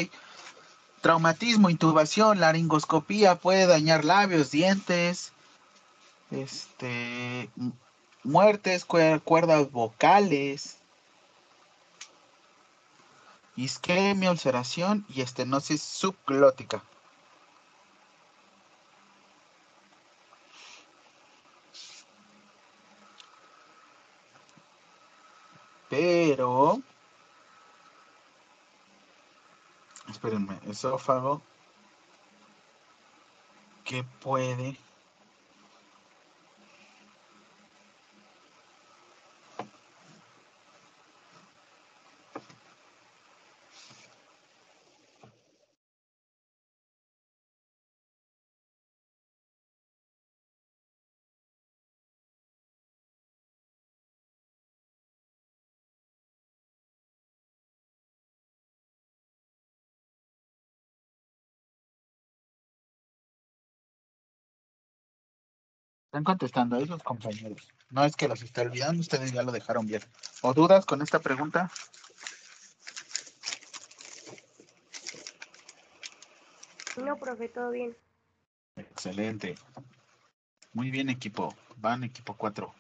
Traumatismo, 1.02 1.70
intubación, 1.70 2.40
laringoscopía, 2.40 3.36
puede 3.36 3.66
dañar 3.66 4.06
labios, 4.06 4.52
dientes, 4.52 5.34
este, 6.32 7.50
mu- 7.56 7.72
muertes, 8.24 8.88
cuer- 8.88 9.22
cuerdas 9.22 9.72
vocales, 9.72 10.78
isquemia, 13.56 14.32
ulceración 14.32 15.06
y 15.10 15.22
estenosis 15.22 15.82
subglótica. 15.82 16.82
Pero, 25.90 26.82
espérenme, 30.14 30.58
esófago, 30.68 31.42
¿qué 33.84 34.04
puede? 34.22 34.78
Están 66.14 66.26
contestando 66.26 66.76
ahí 66.76 66.86
los 66.86 67.02
compañeros. 67.02 67.74
No 67.90 68.06
es 68.06 68.16
que 68.16 68.28
los 68.28 68.44
esté 68.44 68.62
olvidando, 68.62 69.02
ustedes 69.02 69.32
ya 69.32 69.42
lo 69.42 69.52
dejaron 69.52 69.88
bien. 69.88 70.04
¿O 70.44 70.54
dudas 70.54 70.86
con 70.86 71.02
esta 71.02 71.18
pregunta? 71.18 71.72
No, 77.04 77.18
profe, 77.18 77.50
todo 77.50 77.72
bien. 77.72 77.98
Excelente. 78.76 79.56
Muy 80.74 80.92
bien, 80.92 81.10
equipo. 81.10 81.56
Van 81.78 82.04
equipo 82.04 82.36
4. 82.38 82.72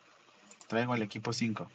Traigo 0.67 0.93
el 0.93 1.01
equipo 1.01 1.33
5. 1.33 1.71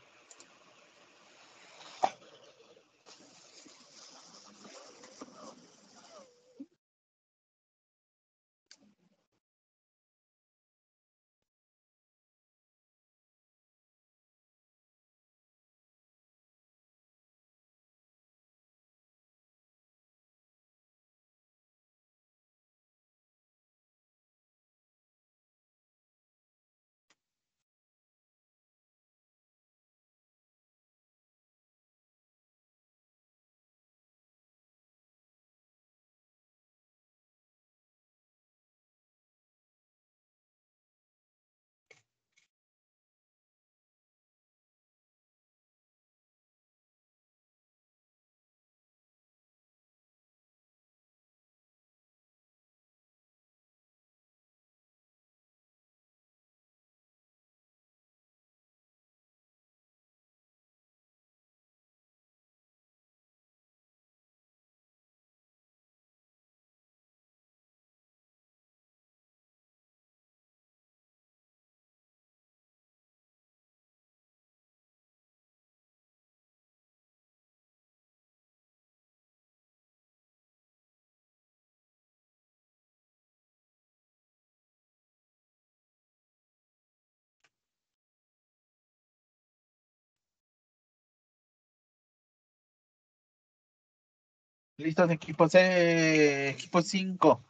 Listos, 94.78 95.10
equipo 95.10 95.48
C, 95.48 96.50
equipo 96.50 96.80
5. 96.80 97.42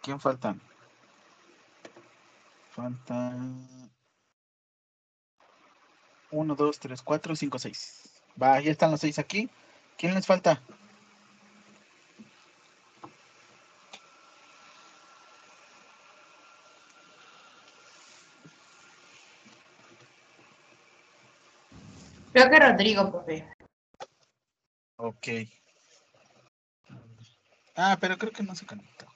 ¿Quién 0.00 0.18
faltan? 0.18 0.58
Faltan 2.70 3.90
1, 6.30 6.54
2, 6.54 6.78
3, 6.78 7.02
4, 7.02 7.36
5, 7.36 7.58
6. 7.58 8.22
Va, 8.42 8.58
ya 8.60 8.70
están 8.70 8.90
los 8.92 9.00
6 9.00 9.18
aquí. 9.18 9.50
¿Quién 9.98 10.14
les 10.14 10.26
falta? 10.26 10.62
Creo 22.32 22.50
que 22.50 22.58
Rodrigo, 22.58 23.10
profe. 23.10 23.46
Ok. 24.96 25.28
Ah, 27.82 27.96
pero 27.98 28.18
creo 28.18 28.30
que 28.30 28.42
no 28.42 28.54
se 28.54 28.66
conectó. 28.66 29.06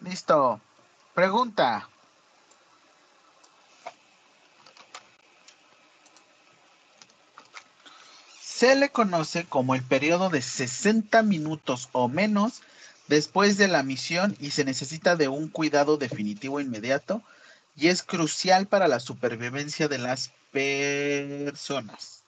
Listo. 0.00 0.60
Pregunta. 1.14 1.88
Se 8.42 8.76
le 8.76 8.90
conoce 8.90 9.46
como 9.46 9.74
el 9.74 9.82
periodo 9.82 10.28
de 10.28 10.42
60 10.42 11.22
minutos 11.22 11.88
o 11.92 12.08
menos 12.08 12.60
después 13.06 13.56
de 13.56 13.68
la 13.68 13.82
misión 13.82 14.36
y 14.40 14.50
se 14.50 14.66
necesita 14.66 15.16
de 15.16 15.28
un 15.28 15.48
cuidado 15.48 15.96
definitivo 15.96 16.60
inmediato 16.60 17.22
y 17.76 17.88
es 17.88 18.02
crucial 18.02 18.66
para 18.66 18.88
la 18.88 19.00
supervivencia 19.00 19.88
de 19.88 19.98
las 19.98 20.32
personas. 20.50 22.24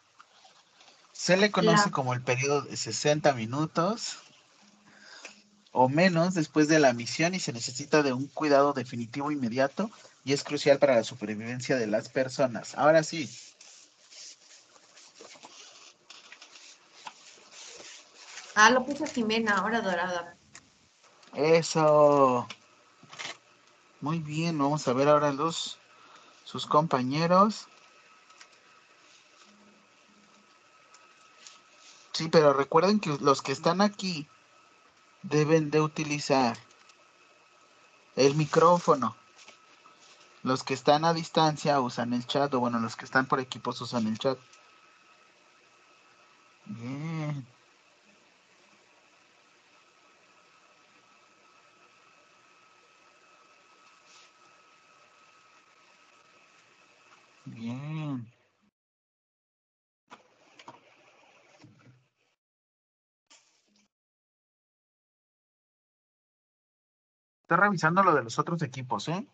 Se 1.21 1.37
le 1.37 1.51
conoce 1.51 1.85
La- 1.85 1.93
como 1.93 2.15
el 2.15 2.23
periodo 2.23 2.63
de 2.63 2.79
60 2.79 3.35
minutos 3.35 4.17
o 5.71 5.87
menos 5.91 6.33
después 6.33 6.67
de 6.67 6.79
la 6.79 6.95
misión 6.95 7.35
y 7.35 7.41
se 7.41 7.53
necesita 7.53 8.03
de 8.03 8.15
un 8.15 8.27
cuidado 8.29 8.73
definitivo 8.73 9.31
inmediato 9.31 9.91
y 10.25 10.33
es 10.33 10.43
crucial 10.43 10.79
para 10.79 10.95
la 10.95 11.05
supervivencia 11.05 11.77
de 11.77 11.87
las 11.87 12.09
personas. 12.09 12.75
Ahora 12.75 13.03
sí, 13.03 13.29
Ah, 18.55 18.71
lo 18.71 18.83
puso 18.87 19.05
Jimena, 19.05 19.59
ahora 19.59 19.83
dorada. 19.83 20.37
eso. 21.35 22.49
Muy 24.01 24.21
bien, 24.21 24.57
vamos 24.57 24.89
a 24.89 24.95
ver 24.95 25.09
ahora 25.09 25.33
los 25.33 25.77
sus 26.45 26.67
compañeros. 26.67 27.69
Sí, 32.21 32.29
pero 32.29 32.53
recuerden 32.53 33.01
que 33.01 33.17
los 33.23 33.41
que 33.41 33.53
están 33.53 33.81
aquí 33.81 34.29
deben 35.23 35.71
de 35.71 35.81
utilizar 35.81 36.55
el 38.15 38.35
micrófono. 38.35 39.17
Los 40.43 40.63
que 40.63 40.75
están 40.75 41.07
a 41.07 41.15
distancia 41.15 41.81
usan 41.81 42.13
el 42.13 42.27
chat, 42.27 42.53
o 42.53 42.61
bueno, 42.61 42.79
los 42.79 42.95
que 42.95 43.07
están 43.07 43.25
por 43.25 43.41
equipos 43.41 43.81
usan 43.81 44.07
el 44.07 44.19
chat. 44.19 44.37
Bien. 46.67 47.47
Bien. 57.47 58.40
Estoy 67.51 67.65
revisando 67.65 68.05
lo 68.05 68.15
de 68.15 68.23
los 68.23 68.39
otros 68.39 68.63
equipos, 68.63 69.09
¿eh? 69.09 69.27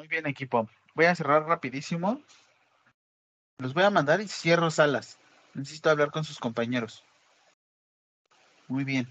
Muy 0.00 0.08
bien, 0.08 0.26
equipo. 0.26 0.66
Voy 0.94 1.04
a 1.04 1.14
cerrar 1.14 1.46
rapidísimo. 1.46 2.22
Los 3.58 3.74
voy 3.74 3.82
a 3.82 3.90
mandar 3.90 4.22
y 4.22 4.28
cierro 4.28 4.70
salas. 4.70 5.18
Necesito 5.52 5.90
hablar 5.90 6.10
con 6.10 6.24
sus 6.24 6.38
compañeros. 6.38 7.04
Muy 8.66 8.84
bien. 8.84 9.06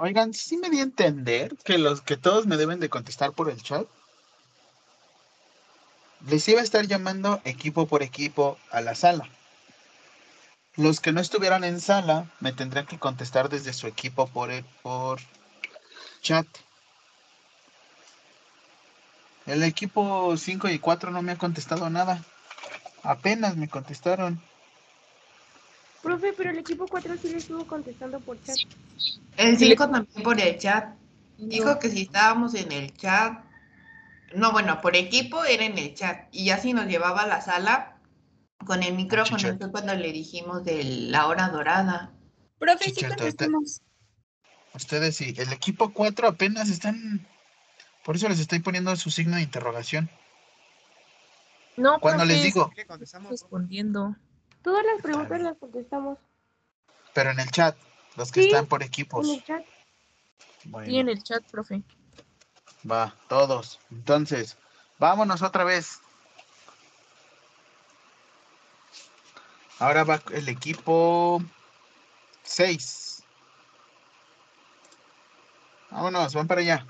Oigan, 0.00 0.32
sí 0.32 0.56
me 0.56 0.70
di 0.70 0.80
a 0.80 0.82
entender 0.82 1.54
que 1.62 1.76
los 1.76 2.00
que 2.00 2.16
todos 2.16 2.46
me 2.46 2.56
deben 2.56 2.80
de 2.80 2.88
contestar 2.88 3.32
por 3.32 3.50
el 3.50 3.62
chat. 3.62 3.86
Les 6.26 6.48
iba 6.48 6.60
a 6.60 6.64
estar 6.64 6.86
llamando 6.86 7.42
equipo 7.44 7.86
por 7.86 8.02
equipo 8.02 8.56
a 8.70 8.80
la 8.80 8.94
sala. 8.94 9.28
Los 10.76 11.00
que 11.00 11.12
no 11.12 11.20
estuvieran 11.20 11.64
en 11.64 11.82
sala 11.82 12.24
me 12.40 12.54
tendrán 12.54 12.86
que 12.86 12.98
contestar 12.98 13.50
desde 13.50 13.74
su 13.74 13.86
equipo 13.86 14.26
por, 14.26 14.50
e- 14.50 14.64
por 14.82 15.20
chat. 16.22 16.46
El 19.44 19.62
equipo 19.64 20.34
5 20.34 20.70
y 20.70 20.78
4 20.78 21.10
no 21.10 21.20
me 21.20 21.32
ha 21.32 21.36
contestado 21.36 21.90
nada. 21.90 22.24
Apenas 23.02 23.56
me 23.56 23.68
contestaron. 23.68 24.40
Profe, 26.02 26.32
pero 26.32 26.50
el 26.50 26.58
equipo 26.58 26.86
4 26.86 27.16
sí 27.20 27.30
le 27.30 27.38
estuvo 27.38 27.66
contestando 27.66 28.20
por 28.20 28.42
chat. 28.42 28.56
El 29.36 29.58
5 29.58 29.90
también 29.90 30.22
por 30.22 30.40
el 30.40 30.58
chat. 30.58 30.94
Dijo 31.36 31.78
que 31.78 31.90
si 31.90 32.02
estábamos 32.02 32.54
en 32.54 32.72
el 32.72 32.94
chat. 32.96 33.44
No, 34.34 34.52
bueno, 34.52 34.80
por 34.80 34.96
equipo 34.96 35.44
era 35.44 35.64
en 35.64 35.76
el 35.78 35.94
chat. 35.94 36.28
Y 36.32 36.46
ya 36.46 36.58
si 36.58 36.72
nos 36.72 36.86
llevaba 36.86 37.22
a 37.22 37.26
la 37.26 37.40
sala 37.40 37.98
con 38.64 38.82
el 38.82 38.94
micrófono, 38.94 39.56
fue 39.58 39.70
cuando 39.70 39.94
le 39.94 40.12
dijimos 40.12 40.64
de 40.64 40.84
la 40.84 41.26
hora 41.26 41.48
dorada. 41.48 42.12
Profe, 42.58 42.90
sí 42.90 43.04
contestamos. 43.04 43.82
Ustedes 44.74 45.16
sí. 45.16 45.34
El 45.36 45.52
equipo 45.52 45.92
4 45.92 46.28
apenas 46.28 46.68
están. 46.70 47.26
Por 48.04 48.16
eso 48.16 48.28
les 48.28 48.40
estoy 48.40 48.60
poniendo 48.60 48.94
su 48.96 49.10
signo 49.10 49.36
de 49.36 49.42
interrogación. 49.42 50.08
No, 51.76 51.98
Cuando 52.00 52.24
les 52.24 52.36
profe, 52.36 52.46
digo, 52.46 52.70
¿Qué 52.74 52.86
contestamos? 52.86 53.30
Respondiendo. 53.30 54.16
Todas 54.62 54.84
las 54.84 55.02
preguntas 55.02 55.40
las 55.40 55.56
contestamos 55.58 56.18
pero 57.12 57.30
en 57.30 57.40
el 57.40 57.50
chat, 57.50 57.76
los 58.16 58.30
que 58.30 58.40
Sí, 58.40 58.46
están 58.48 58.66
por 58.66 58.82
en 58.82 58.88
equipos. 58.88 59.28
el 59.28 59.44
chat. 59.44 59.64
Bueno, 60.64 60.86
Sí, 60.86 60.98
en 60.98 61.08
el 61.08 61.22
chat, 61.22 61.42
profe. 61.50 61.82
va, 62.88 63.14
todos. 63.28 63.80
Entonces, 63.90 64.56
vámonos 64.98 65.42
otra 65.42 65.64
vez. 65.64 66.00
Ahora 69.80 70.04
va 70.04 70.20
el 70.32 70.48
equipo 70.48 71.42
6. 72.44 73.24
Vámonos, 75.90 76.34
van 76.34 76.46
para 76.46 76.60
allá. 76.60 76.86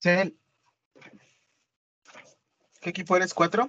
¿Qué 0.00 0.32
equipo 2.82 3.16
eres? 3.16 3.34
¿Cuatro? 3.34 3.66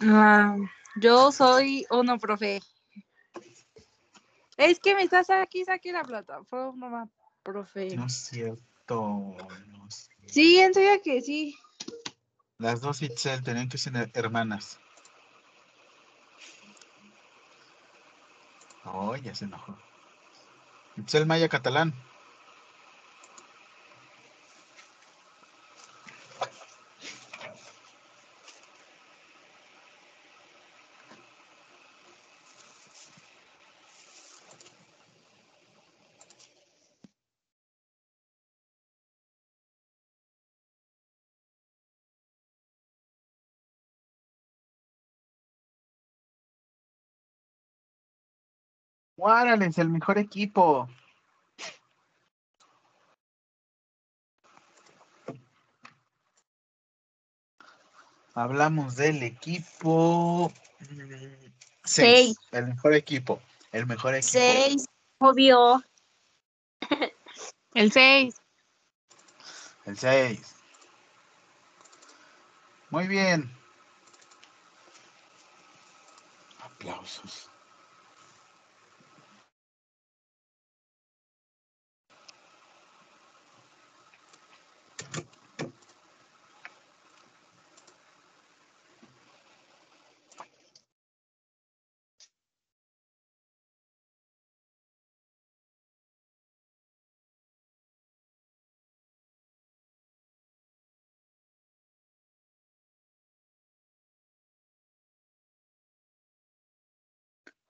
Ah, 0.00 0.56
yo 0.96 1.32
soy 1.32 1.86
uno, 1.90 2.18
profe. 2.18 2.60
Es 4.56 4.78
que 4.80 4.94
me 4.94 5.02
estás 5.02 5.30
aquí, 5.30 5.64
saque 5.64 5.92
la 5.92 6.02
plataforma, 6.04 7.08
profe. 7.42 7.96
No 7.96 8.06
es 8.06 8.14
cierto. 8.26 8.64
no 9.68 9.86
es- 9.88 10.10
Sí, 10.26 10.58
en 10.60 10.74
serio 10.74 11.00
que 11.02 11.20
sí. 11.22 11.56
Las 12.58 12.80
dos 12.80 13.02
Itzel 13.02 13.42
tenían 13.42 13.68
que 13.68 13.78
ser 13.78 14.10
hermanas. 14.14 14.78
Oh, 18.84 19.16
ya 19.16 19.34
se 19.34 19.46
enojó. 19.46 19.76
Itzel 20.96 21.26
Maya 21.26 21.48
Catalán. 21.48 21.94
Guárales, 49.22 49.78
el 49.78 49.88
mejor 49.88 50.18
equipo. 50.18 50.88
Hablamos 58.34 58.96
del 58.96 59.22
equipo 59.22 60.52
6. 60.80 61.52
Seis. 61.84 62.36
El 62.50 62.66
mejor 62.66 62.94
equipo. 62.94 63.40
El 63.70 63.86
mejor 63.86 64.16
equipo. 64.16 64.32
Seis, 64.32 64.86
obvio. 65.20 65.80
El 67.74 67.92
6. 67.92 68.34
El 69.84 69.98
6. 69.98 70.56
Muy 72.90 73.06
bien. 73.06 73.56
Aplausos. 76.64 77.51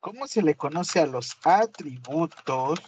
¿Cómo 0.02 0.26
se 0.26 0.42
le 0.42 0.56
conoce 0.56 0.98
a 0.98 1.06
los 1.06 1.36
atributos 1.44 2.80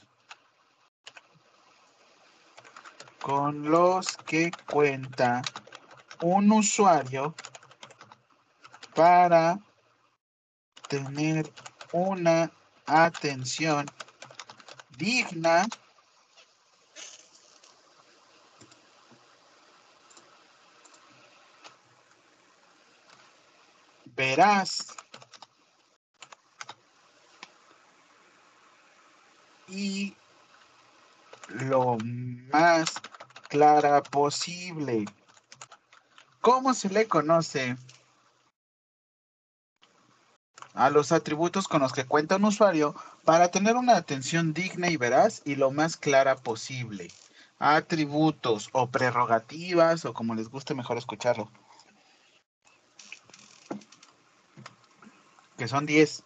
con 3.22 3.70
los 3.70 4.16
que 4.26 4.50
cuenta 4.68 5.40
un 6.22 6.50
usuario 6.50 7.32
para 8.96 9.60
tener 10.88 11.48
una 11.92 12.50
atención 12.84 13.86
digna 14.98 15.68
veraz 24.16 25.03
y 29.74 30.16
lo 31.48 31.98
más 32.52 32.94
clara 33.48 34.02
posible. 34.02 35.04
¿Cómo 36.40 36.74
se 36.74 36.88
le 36.90 37.06
conoce 37.06 37.76
a 40.74 40.90
los 40.90 41.12
atributos 41.12 41.68
con 41.68 41.82
los 41.82 41.92
que 41.92 42.04
cuenta 42.04 42.36
un 42.36 42.44
usuario 42.44 42.94
para 43.24 43.48
tener 43.48 43.76
una 43.76 43.96
atención 43.96 44.52
digna 44.52 44.90
y 44.90 44.96
veraz 44.96 45.42
y 45.44 45.56
lo 45.56 45.70
más 45.70 45.96
clara 45.96 46.36
posible? 46.36 47.10
Atributos 47.58 48.68
o 48.72 48.88
prerrogativas 48.88 50.04
o 50.04 50.12
como 50.12 50.34
les 50.34 50.48
guste 50.48 50.74
mejor 50.74 50.98
escucharlo. 50.98 51.50
Que 55.56 55.68
son 55.68 55.86
10. 55.86 56.24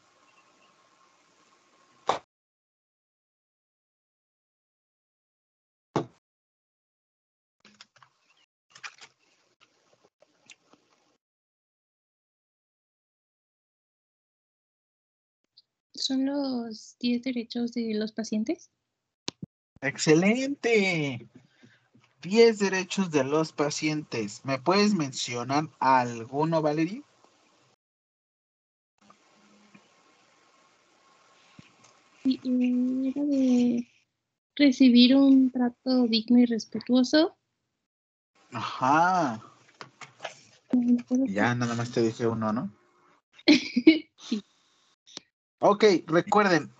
¿Son 16.09 16.25
los 16.25 16.97
10 17.01 17.23
derechos 17.23 17.75
de 17.75 17.93
los 17.93 18.13
pacientes? 18.13 18.71
Excelente. 19.83 21.29
10 22.23 22.59
derechos 22.59 23.11
de 23.11 23.25
los 23.25 23.53
pacientes. 23.53 24.43
¿Me 24.43 24.59
puedes 24.59 24.95
mencionar 24.95 25.69
alguno, 25.81 26.63
Valerie? 26.63 27.03
Sí, 32.23 32.41
eh, 32.43 33.13
era 33.15 33.25
de 33.27 33.87
recibir 34.57 35.15
un 35.15 35.51
trato 35.51 36.07
digno 36.07 36.39
y 36.39 36.47
respetuoso. 36.47 37.37
Ajá. 38.53 39.43
Acuerdo 40.71 41.27
Ya 41.27 41.55
nada 41.55 41.75
más 41.75 41.91
te 41.91 42.01
dije 42.01 42.27
uno, 42.27 42.51
¿no? 42.55 42.73
Ok, 45.61 45.85
recuerden, 46.07 46.73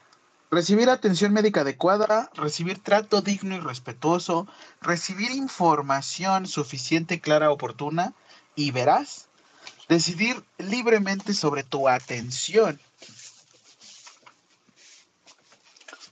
recibir 0.53 0.89
atención 0.89 1.33
médica 1.33 1.63
adecuada, 1.63 2.31
recibir 2.35 2.81
trato 2.81 3.23
digno 3.23 3.57
y 3.57 3.61
respetuoso, 3.61 4.47
recibir 4.81 5.33
información 5.33 6.47
suficiente, 6.47 7.21
clara, 7.21 7.51
oportuna 7.51 8.15
y 8.55 8.71
veraz, 8.71 9.27
decidir 9.89 10.45
libremente 10.59 11.35
sobre 11.35 11.65
tu 11.65 11.89
atención, 11.89 12.81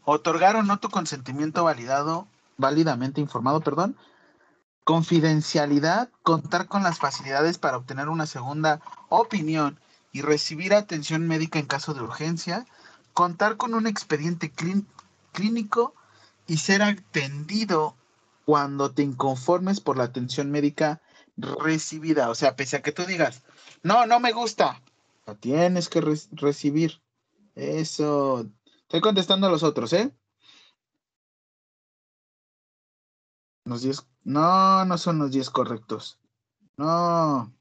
otorgar 0.05 0.57
o 0.57 0.65
no 0.65 0.81
tu 0.81 0.91
consentimiento 0.91 1.63
validado, 1.63 2.27
válidamente 2.57 3.21
informado, 3.21 3.61
perdón, 3.61 3.97
confidencialidad, 4.83 6.09
contar 6.25 6.67
con 6.67 6.83
las 6.83 6.99
facilidades 6.99 7.59
para 7.59 7.77
obtener 7.77 8.09
una 8.09 8.27
segunda 8.27 8.81
opinión 9.09 9.79
y 10.17 10.23
recibir 10.23 10.73
atención 10.73 11.29
médica 11.29 11.59
en 11.59 11.67
caso 11.67 11.93
de 11.93 12.01
urgencia, 12.01 12.65
contar 13.13 13.59
con 13.59 13.75
un 13.75 13.87
expediente 13.87 14.51
clín- 14.51 14.87
clínico 15.33 15.95
y 16.47 16.57
ser 16.57 16.83
atendido 16.83 17.95
cuando 18.47 18.93
te 18.93 19.03
inconformes 19.03 19.81
por 19.81 19.99
la 19.99 20.05
atención 20.05 20.51
médica 20.51 21.03
recibida. 21.37 22.31
O 22.31 22.35
sea, 22.35 22.57
pese 22.57 22.77
a 22.79 22.83
que 22.83 22.93
tú 22.93 23.05
digas, 23.05 23.43
no, 23.83 24.07
no 24.07 24.19
me 24.19 24.33
gusta, 24.33 24.81
la 25.27 25.35
tienes 25.35 25.91
que 25.91 26.01
re- 26.01 26.17
recibir. 26.33 27.03
Eso. 27.55 28.47
Estoy 28.85 29.03
contestando 29.03 29.49
a 29.49 29.51
los 29.51 29.63
otros, 29.63 29.93
¿eh? 29.93 30.11
Los 33.67 33.83
10. 33.83 34.07
No, 34.25 34.85
no 34.87 34.97
son 34.97 35.19
los 35.19 35.31
10 35.31 35.51
correctos. 35.51 36.19
No. 36.79 37.56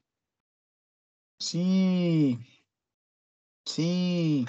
Sí. 1.38 2.38
Sí. 3.64 4.46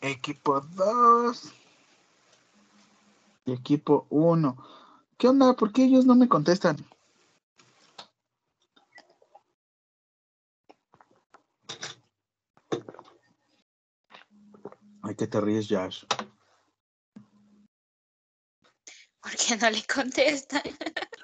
Equipo 0.00 0.60
2. 0.60 1.52
Y 3.46 3.52
equipo 3.52 4.06
1. 4.10 4.56
¿Qué 5.16 5.28
onda? 5.28 5.54
¿Por 5.54 5.72
qué 5.72 5.84
ellos 5.84 6.06
no 6.06 6.14
me 6.14 6.28
contestan? 6.28 6.76
Ay, 15.08 15.14
que 15.14 15.26
te 15.26 15.40
ríes, 15.40 15.68
Josh. 15.70 16.04
¿Por 19.22 19.34
qué 19.36 19.56
no 19.56 19.70
le 19.70 19.82
contestan? 19.84 20.62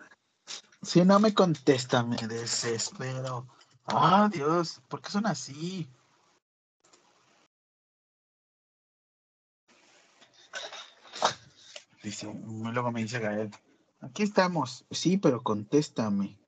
Si 0.82 1.02
no 1.02 1.18
me 1.18 1.32
contesta, 1.32 2.02
me 2.02 2.16
desespero. 2.16 3.46
Ah, 3.86 4.28
Dios, 4.30 4.82
¿por 4.88 5.00
qué 5.00 5.10
son 5.10 5.26
así? 5.26 5.88
Dice, 12.02 12.30
luego 12.44 12.92
me 12.92 13.00
dice 13.02 13.18
Gael, 13.18 13.50
aquí 14.02 14.24
estamos. 14.24 14.84
Sí, 14.90 15.16
pero 15.16 15.42
contéstame. 15.42 16.38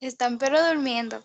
Están 0.00 0.38
pero 0.38 0.66
durmiendo. 0.66 1.22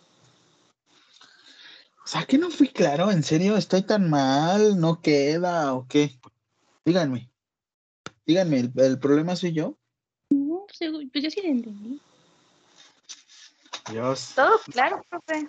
Sea, 2.10 2.24
que 2.26 2.38
no 2.38 2.50
fui 2.50 2.66
claro, 2.66 3.12
en 3.12 3.22
serio, 3.22 3.56
estoy 3.56 3.82
tan 3.82 4.10
mal, 4.10 4.80
no 4.80 5.00
queda 5.00 5.72
o 5.74 5.86
qué. 5.86 6.18
Díganme, 6.84 7.30
díganme, 8.26 8.58
¿el, 8.58 8.72
el 8.78 8.98
problema 8.98 9.36
soy 9.36 9.52
yo? 9.52 9.78
No, 10.30 10.66
seguro- 10.72 11.06
pues 11.12 11.22
yo 11.22 11.30
sí 11.30 11.40
lo 11.40 11.50
entendí. 11.50 12.00
Dios. 13.92 14.32
Todo 14.34 14.58
claro, 14.72 15.00
profe. 15.08 15.46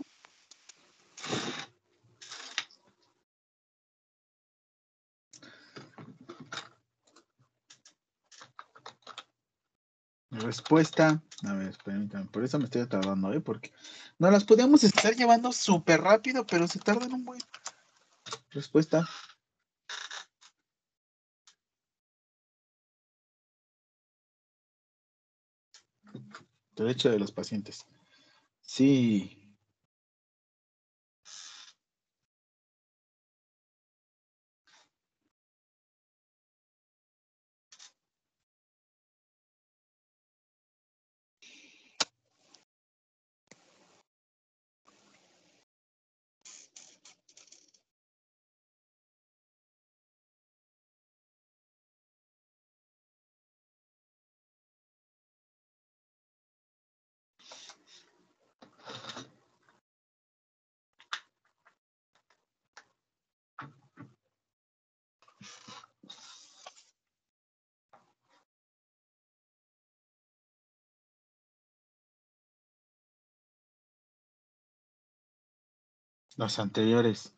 Respuesta. 10.43 11.21
A 11.43 11.53
ver, 11.53 11.77
permítanme, 11.83 12.29
por 12.29 12.43
eso 12.43 12.57
me 12.59 12.65
estoy 12.65 12.85
tardando, 12.87 13.33
¿eh? 13.33 13.39
Porque 13.39 13.71
no 14.19 14.29
las 14.29 14.43
podíamos 14.43 14.83
estar 14.83 15.15
llevando 15.15 15.51
súper 15.51 16.01
rápido, 16.01 16.45
pero 16.45 16.67
se 16.67 16.79
tardan 16.79 17.13
un 17.13 17.25
buen. 17.25 17.41
Respuesta. 18.51 19.07
Derecho 26.75 27.09
de 27.09 27.19
los 27.19 27.31
pacientes. 27.31 27.85
Sí. 28.61 29.40
Los 76.41 76.57
anteriores. 76.57 77.35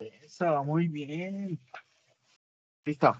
Eso, 0.00 0.64
muy 0.64 0.88
bien. 0.88 1.60
Listo. 2.84 3.12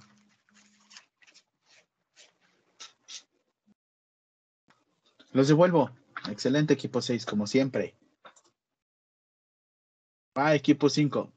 Los 5.30 5.46
devuelvo. 5.46 5.92
Excelente 6.28 6.74
equipo 6.74 7.00
6, 7.00 7.24
como 7.24 7.46
siempre. 7.46 7.94
Va, 10.34 10.54
equipo 10.54 10.88
5. 10.90 11.32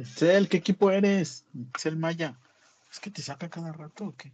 Excel, 0.00 0.48
¿qué 0.48 0.56
equipo 0.56 0.90
eres? 0.90 1.44
Excel 1.68 1.96
Maya. 1.96 2.38
¿Es 2.90 3.00
que 3.00 3.10
te 3.10 3.20
saca 3.20 3.50
cada 3.50 3.70
rato 3.72 4.06
o 4.06 4.16
qué? 4.16 4.32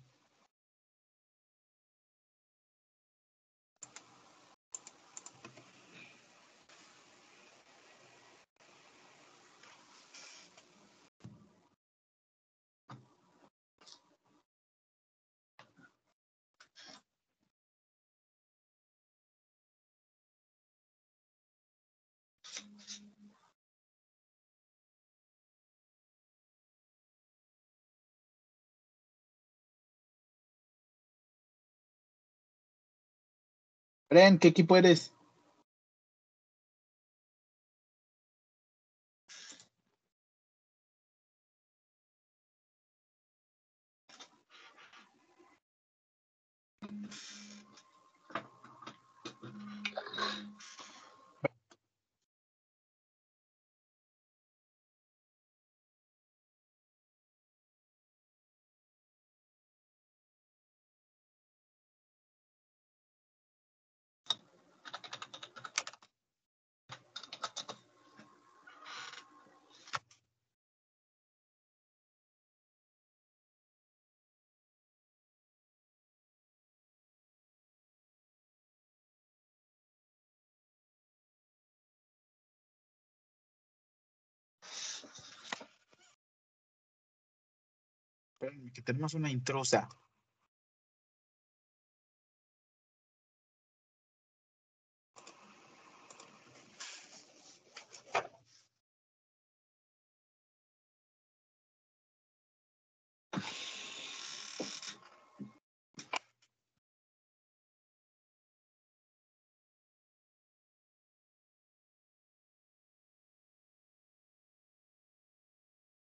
Bren, 34.17 34.39
¿qué 34.39 34.49
equipo 34.49 34.79
eres? 34.79 35.15
Que 88.73 88.83
tenemos 88.83 89.15
una 89.15 89.31
intrusa. 89.31 89.89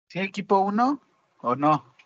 ¿Sí, 0.10 0.20
equipo 0.20 0.60
1 0.60 1.02
o 1.40 1.56
no? 1.56 1.97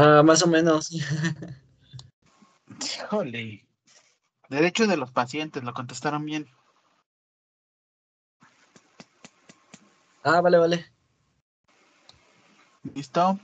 Ah, 0.00 0.22
más 0.22 0.42
o 0.44 0.46
menos. 0.46 0.92
Híjole. 2.80 3.66
Derecho 4.48 4.86
de 4.86 4.96
los 4.96 5.10
pacientes, 5.10 5.64
lo 5.64 5.74
contestaron 5.74 6.24
bien. 6.24 6.46
Ah, 10.22 10.40
vale, 10.40 10.58
vale. 10.58 10.86
¿Listo? 12.94 13.40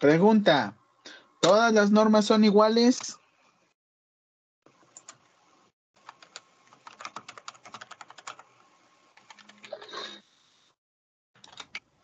Pregunta. 0.00 0.74
¿Todas 1.40 1.74
las 1.74 1.90
normas 1.90 2.24
son 2.24 2.42
iguales? 2.42 3.18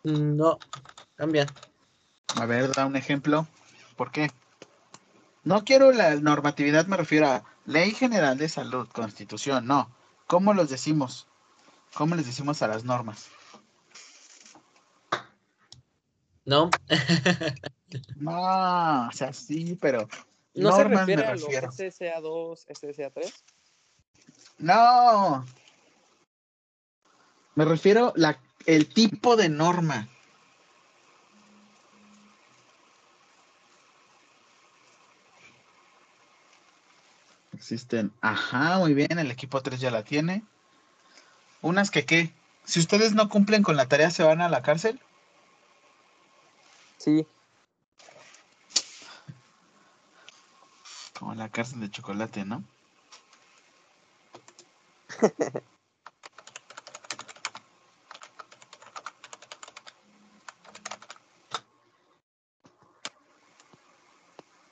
No, 0.05 0.59
cambian. 1.17 1.49
A 2.37 2.45
ver, 2.45 2.71
da 2.73 2.85
un 2.85 2.97
ejemplo. 2.97 3.47
¿Por 3.97 4.13
qué? 4.13 4.31
No 5.43 5.65
quiero 5.65 5.91
la 5.91 6.15
normatividad, 6.17 6.87
me 6.87 6.99
refiero 6.99 7.29
a 7.29 7.45
Ley 7.65 7.93
General 7.93 8.37
de 8.37 8.51
Salud, 8.51 8.89
Constitución, 8.93 9.67
no. 9.67 9.91
¿Cómo 10.27 10.53
los 10.53 10.69
decimos? 10.69 11.27
¿Cómo 11.95 12.15
les 12.15 12.27
decimos 12.27 12.61
a 12.61 12.69
las 12.69 12.85
normas? 12.85 13.31
No. 16.45 16.71
No, 18.17 19.09
o 19.09 19.13
sea, 19.13 19.33
sí, 19.33 19.79
pero 19.81 20.09
¿No 20.55 20.73
se 20.73 20.85
refiere 20.85 21.25
a 21.25 21.33
los 21.33 21.43
refiero. 21.43 21.71
SSA2, 21.71 22.67
SSA3? 22.67 23.33
No. 24.59 25.45
Me 27.55 27.65
refiero 27.65 28.13
la 28.17 28.39
el 28.65 28.93
tipo 28.93 29.37
de 29.37 29.49
norma. 29.49 30.09
Existen. 37.53 38.13
Ajá, 38.21 38.79
muy 38.79 38.95
bien, 38.95 39.19
el 39.19 39.31
equipo 39.31 39.63
3 39.63 39.81
ya 39.81 39.91
la 39.91 40.03
tiene. 40.03 40.43
Unas 41.63 41.91
que 41.91 42.05
qué. 42.05 42.35
Si 42.65 42.81
ustedes 42.81 43.15
no 43.15 43.29
cumplen 43.29 43.63
con 43.63 43.77
la 43.77 43.87
tarea, 43.87 44.11
¿se 44.11 44.23
van 44.23 44.41
a 44.41 44.49
la 44.49 44.63
cárcel? 44.63 45.01
Sí. 46.99 47.27
Como 51.19 51.35
la 51.35 51.51
cárcel 51.51 51.81
de 51.81 51.91
chocolate, 51.91 52.45
¿no? 52.45 52.65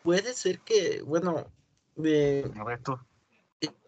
Puede 0.03 0.35
ser 0.35 0.63
que, 0.63 1.03
bueno, 1.03 1.53
de- 1.97 2.51
A 2.57 2.65
ver 2.65 2.83
tú. 2.83 2.97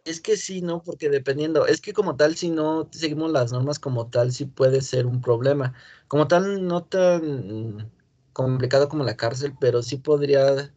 es 0.05 0.21
que 0.21 0.37
sí, 0.37 0.63
¿no? 0.63 0.83
Porque 0.83 1.11
dependiendo, 1.11 1.67
es 1.67 1.81
que 1.81 1.93
como 1.93 2.17
tal, 2.17 2.37
si 2.37 2.51
no 2.51 2.89
seguimos 2.93 3.31
las 3.33 3.53
normas 3.53 3.79
como 3.79 4.09
tal, 4.11 4.33
sí 4.33 4.47
puede 4.47 4.81
ser 4.83 5.07
un 5.07 5.21
problema. 5.21 5.75
Como 6.09 6.29
tal, 6.29 6.67
no 6.67 6.85
tan 6.87 7.93
complicado 8.33 8.89
como 8.89 9.05
la 9.05 9.17
cárcel, 9.17 9.57
pero 9.59 9.83
sí 9.83 9.99
podría 9.99 10.75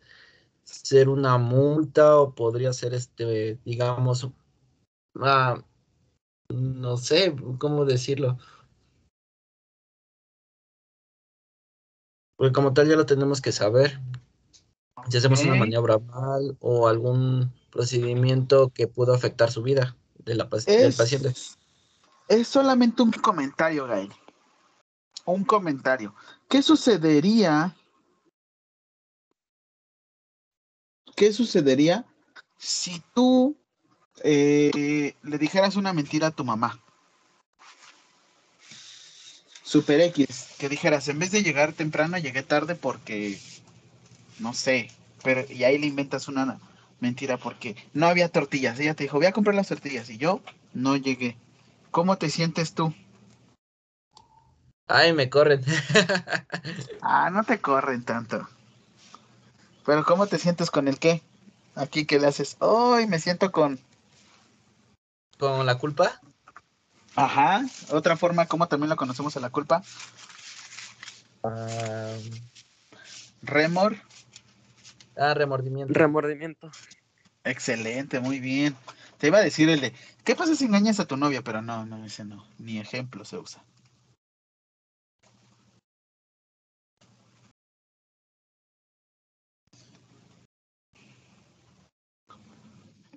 ser 0.69 1.09
una 1.09 1.37
multa 1.37 2.17
o 2.17 2.33
podría 2.33 2.73
ser, 2.73 2.93
este, 2.93 3.59
digamos, 3.65 4.29
ah, 5.21 5.61
no 6.49 6.97
sé 6.97 7.35
cómo 7.57 7.85
decirlo. 7.85 8.37
Porque 12.37 12.53
como 12.53 12.73
tal 12.73 12.87
ya 12.87 12.95
lo 12.95 13.05
tenemos 13.05 13.41
que 13.41 13.51
saber. 13.51 13.99
Si 15.09 15.17
hacemos 15.17 15.43
una 15.43 15.55
maniobra 15.55 15.97
mal 15.97 16.57
o 16.59 16.87
algún 16.87 17.51
procedimiento 17.71 18.69
que 18.69 18.87
pudo 18.87 19.13
afectar 19.13 19.51
su 19.51 19.61
vida 19.63 19.95
de 20.19 20.35
la, 20.35 20.49
pac- 20.49 20.65
del 20.65 20.93
paciente. 20.93 21.29
Es, 21.29 21.57
es 22.27 22.47
solamente 22.47 23.01
un 23.01 23.11
comentario, 23.11 23.87
Gael. 23.87 24.11
Un 25.25 25.43
comentario. 25.43 26.13
¿Qué 26.47 26.61
sucedería? 26.61 27.75
¿Qué 31.19 31.33
sucedería 31.33 32.05
si 32.57 33.03
tú 33.13 33.57
eh, 34.23 35.13
le 35.21 35.37
dijeras 35.37 35.75
una 35.75 35.91
mentira 35.91 36.27
a 36.27 36.31
tu 36.31 36.45
mamá? 36.45 36.79
Super 39.61 39.99
X, 39.99 40.51
que 40.57 40.69
dijeras, 40.69 41.09
en 41.09 41.19
vez 41.19 41.31
de 41.31 41.43
llegar 41.43 41.73
temprano, 41.73 42.17
llegué 42.17 42.41
tarde 42.41 42.75
porque, 42.75 43.37
no 44.39 44.53
sé, 44.53 44.91
pero 45.21 45.43
y 45.49 45.65
ahí 45.65 45.77
le 45.77 45.87
inventas 45.87 46.29
una 46.29 46.57
mentira 47.01 47.35
porque 47.35 47.75
no 47.91 48.07
había 48.07 48.29
tortillas. 48.29 48.79
Ella 48.79 48.93
te 48.93 49.03
dijo, 49.03 49.17
voy 49.17 49.25
a 49.25 49.33
comprar 49.33 49.57
las 49.57 49.67
tortillas 49.67 50.09
y 50.09 50.17
yo 50.17 50.39
no 50.73 50.95
llegué. 50.95 51.35
¿Cómo 51.91 52.17
te 52.17 52.29
sientes 52.29 52.75
tú? 52.75 52.93
Ay, 54.87 55.11
me 55.11 55.29
corren. 55.29 55.65
Ah, 57.01 57.29
no 57.29 57.43
te 57.43 57.59
corren 57.59 58.03
tanto. 58.03 58.47
Pero 59.89 60.05
¿cómo 60.05 60.27
te 60.27 60.37
sientes 60.37 60.69
con 60.69 60.87
el 60.87 60.99
qué? 60.99 61.23
Aquí 61.73 62.05
que 62.05 62.19
le 62.19 62.27
haces, 62.27 62.57
hoy 62.59 63.07
me 63.07 63.17
siento 63.17 63.51
con... 63.51 63.79
¿Con 65.39 65.65
la 65.65 65.79
culpa? 65.79 66.21
Ajá, 67.15 67.65
otra 67.89 68.15
forma, 68.15 68.45
¿cómo 68.45 68.67
también 68.67 68.89
la 68.89 68.95
conocemos 68.95 69.35
a 69.35 69.39
la 69.39 69.49
culpa? 69.49 69.81
Ah, 71.43 72.13
Remor. 73.41 73.97
ah, 75.17 75.33
remordimiento. 75.33 75.91
Remordimiento. 75.91 76.69
Excelente, 77.43 78.19
muy 78.19 78.39
bien. 78.39 78.75
Te 79.17 79.25
iba 79.25 79.39
a 79.39 79.41
decir 79.41 79.69
el 79.69 79.81
de, 79.81 79.91
¿qué 80.23 80.35
pasa 80.35 80.53
si 80.53 80.65
engañas 80.65 80.99
a 80.99 81.05
tu 81.05 81.17
novia? 81.17 81.41
Pero 81.41 81.63
no, 81.63 81.87
no, 81.87 82.05
ese 82.05 82.25
no, 82.25 82.45
ni 82.59 82.77
ejemplo 82.77 83.25
se 83.25 83.39
usa. 83.39 83.63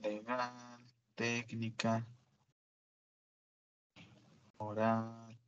Legal, 0.02 0.80
técnica, 1.14 2.04
moral, 4.58 5.38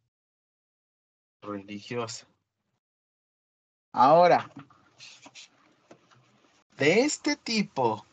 religiosa. 1.42 2.24
Ahora, 3.92 4.48
de 6.76 7.00
este 7.00 7.34
tipo, 7.34 8.07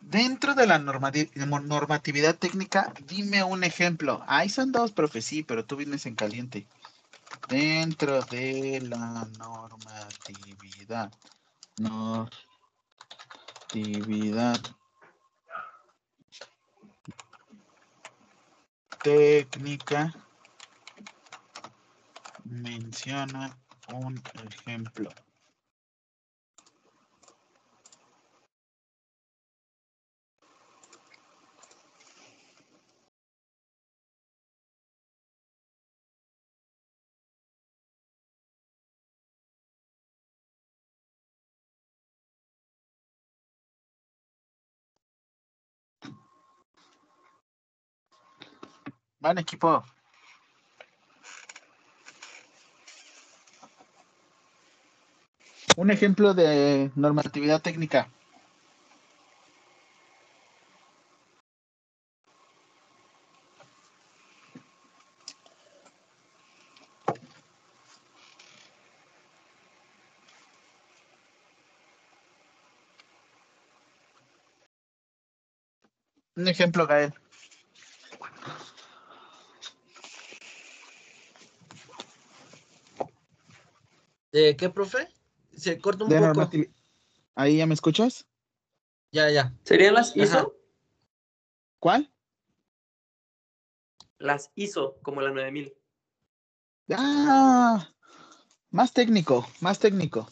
dentro 0.00 0.54
de 0.54 0.66
la 0.66 0.78
normati- 0.78 1.30
normatividad 1.34 2.36
técnica, 2.36 2.94
dime 3.06 3.44
un 3.44 3.62
ejemplo. 3.62 4.24
Ahí 4.26 4.48
son 4.48 4.72
dos, 4.72 4.92
profe, 4.92 5.20
sí, 5.20 5.42
pero 5.42 5.66
tú 5.66 5.76
vienes 5.76 6.06
en 6.06 6.14
caliente. 6.14 6.66
Dentro 7.48 8.22
de 8.22 8.80
la 8.82 9.26
normatividad. 9.38 11.12
Normatividad 11.78 14.60
técnica. 19.02 20.14
Menciona 22.44 23.50
un 23.88 24.14
ejemplo. 24.44 25.10
Van 49.20 49.38
equipo. 49.38 49.84
Un 55.76 55.90
ejemplo 55.90 56.34
de 56.34 56.90
normatividad 56.94 57.62
técnica. 57.62 58.10
Un 76.36 76.46
ejemplo, 76.46 76.86
Gael. 76.86 77.12
¿De 84.32 84.56
qué, 84.56 84.68
profe? 84.68 85.08
Se 85.56 85.78
corta 85.78 86.04
un 86.04 86.10
De 86.10 86.20
poco. 86.20 86.50
¿Ahí 87.34 87.58
ya 87.58 87.66
me 87.66 87.74
escuchas? 87.74 88.26
Ya, 89.10 89.30
ya. 89.30 89.54
¿Serían 89.64 89.94
las 89.94 90.16
ISO? 90.16 90.38
Ajá. 90.38 90.48
¿Cuál? 91.78 92.12
Las 94.18 94.50
ISO, 94.54 94.98
como 95.02 95.20
la 95.20 95.30
9000. 95.30 95.74
Ah, 96.90 97.88
más 98.70 98.92
técnico, 98.92 99.46
más 99.60 99.78
técnico. 99.78 100.28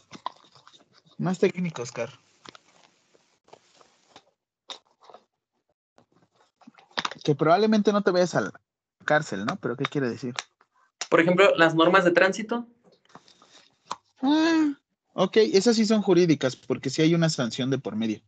Más 1.19 1.39
técnico, 1.39 1.83
Oscar. 1.83 2.11
Que 7.25 7.35
probablemente 7.35 7.93
no 7.93 8.03
te 8.03 8.11
vayas 8.11 8.35
a 8.35 8.43
la 8.43 8.61
cárcel, 9.05 9.47
¿no? 9.47 9.57
Pero 9.57 9.77
¿qué 9.77 9.85
quiere 9.85 10.09
decir? 10.09 10.35
Por 11.09 11.21
ejemplo, 11.21 11.55
las 11.57 11.75
normas 11.75 12.05
de 12.05 12.11
tránsito. 12.11 12.69
Ah, 14.21 14.75
ok, 15.15 15.37
esas 15.55 15.77
sí 15.77 15.87
son 15.87 16.03
jurídicas, 16.03 16.55
porque 16.57 16.91
sí 16.91 17.01
hay 17.03 17.15
una 17.15 17.31
sanción 17.31 17.71
de 17.71 17.79
por 17.79 17.97
medio. 17.97 18.21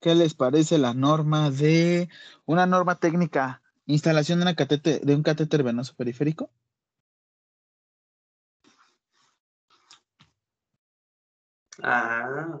¿Qué 0.00 0.14
les 0.14 0.34
parece 0.34 0.78
la 0.78 0.94
norma 0.94 1.50
de 1.50 2.08
una 2.46 2.66
norma 2.66 2.98
técnica? 2.98 3.62
Instalación 3.86 4.38
de, 4.38 4.42
una 4.44 4.54
catete- 4.56 5.00
de 5.00 5.14
un 5.14 5.22
catéter 5.22 5.62
venoso 5.62 5.94
periférico. 5.96 6.50
Ah. 11.82 12.60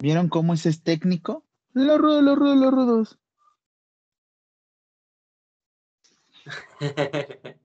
¿Vieron 0.00 0.28
cómo 0.28 0.54
ese 0.54 0.68
es 0.68 0.82
técnico? 0.82 1.44
Los 1.72 1.98
rudos, 1.98 2.22
los 2.22 2.38
rudos, 2.38 2.56
los 2.56 2.72
rudos. 2.72 3.18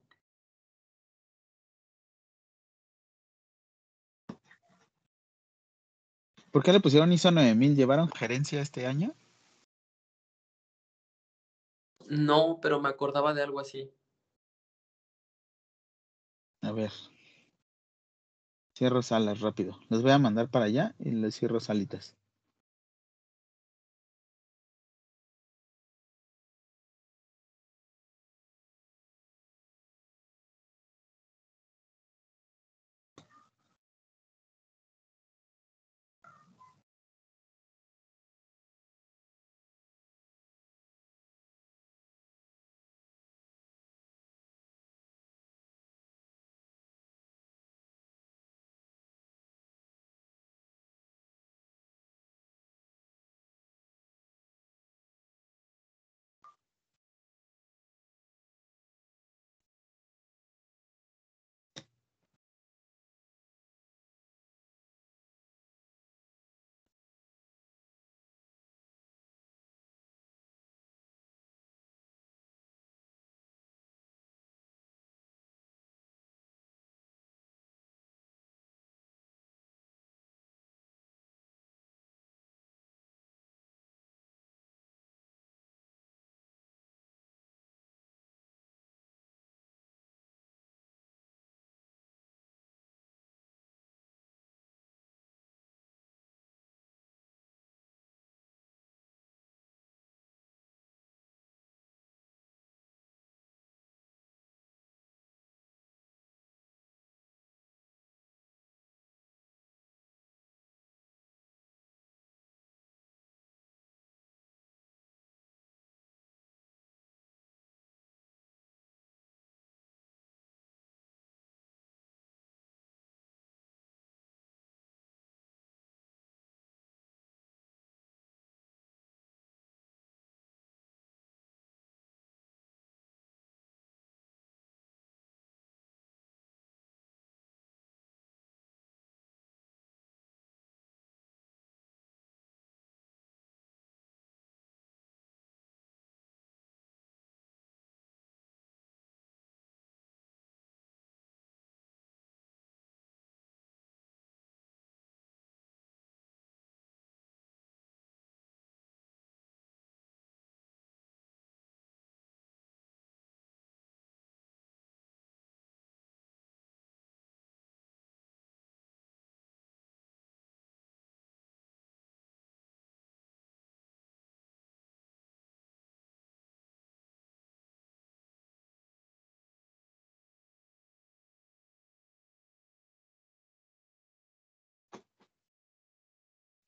¿Por 6.50 6.62
qué 6.62 6.72
le 6.72 6.80
pusieron 6.80 7.12
ISO 7.12 7.30
9000? 7.30 7.76
¿Llevaron 7.76 8.10
gerencia 8.10 8.60
este 8.60 8.86
año? 8.86 9.14
no, 12.10 12.58
pero 12.60 12.80
me 12.80 12.88
acordaba 12.88 13.32
de 13.32 13.42
algo 13.42 13.60
así. 13.60 13.90
A 16.62 16.72
ver. 16.72 16.90
Cierro 18.80 19.02
salas 19.02 19.40
rápido. 19.40 19.78
Los 19.90 20.00
voy 20.02 20.12
a 20.12 20.18
mandar 20.18 20.48
para 20.48 20.64
allá 20.64 20.94
y 20.98 21.10
les 21.10 21.36
cierro 21.38 21.60
salitas. 21.60 22.16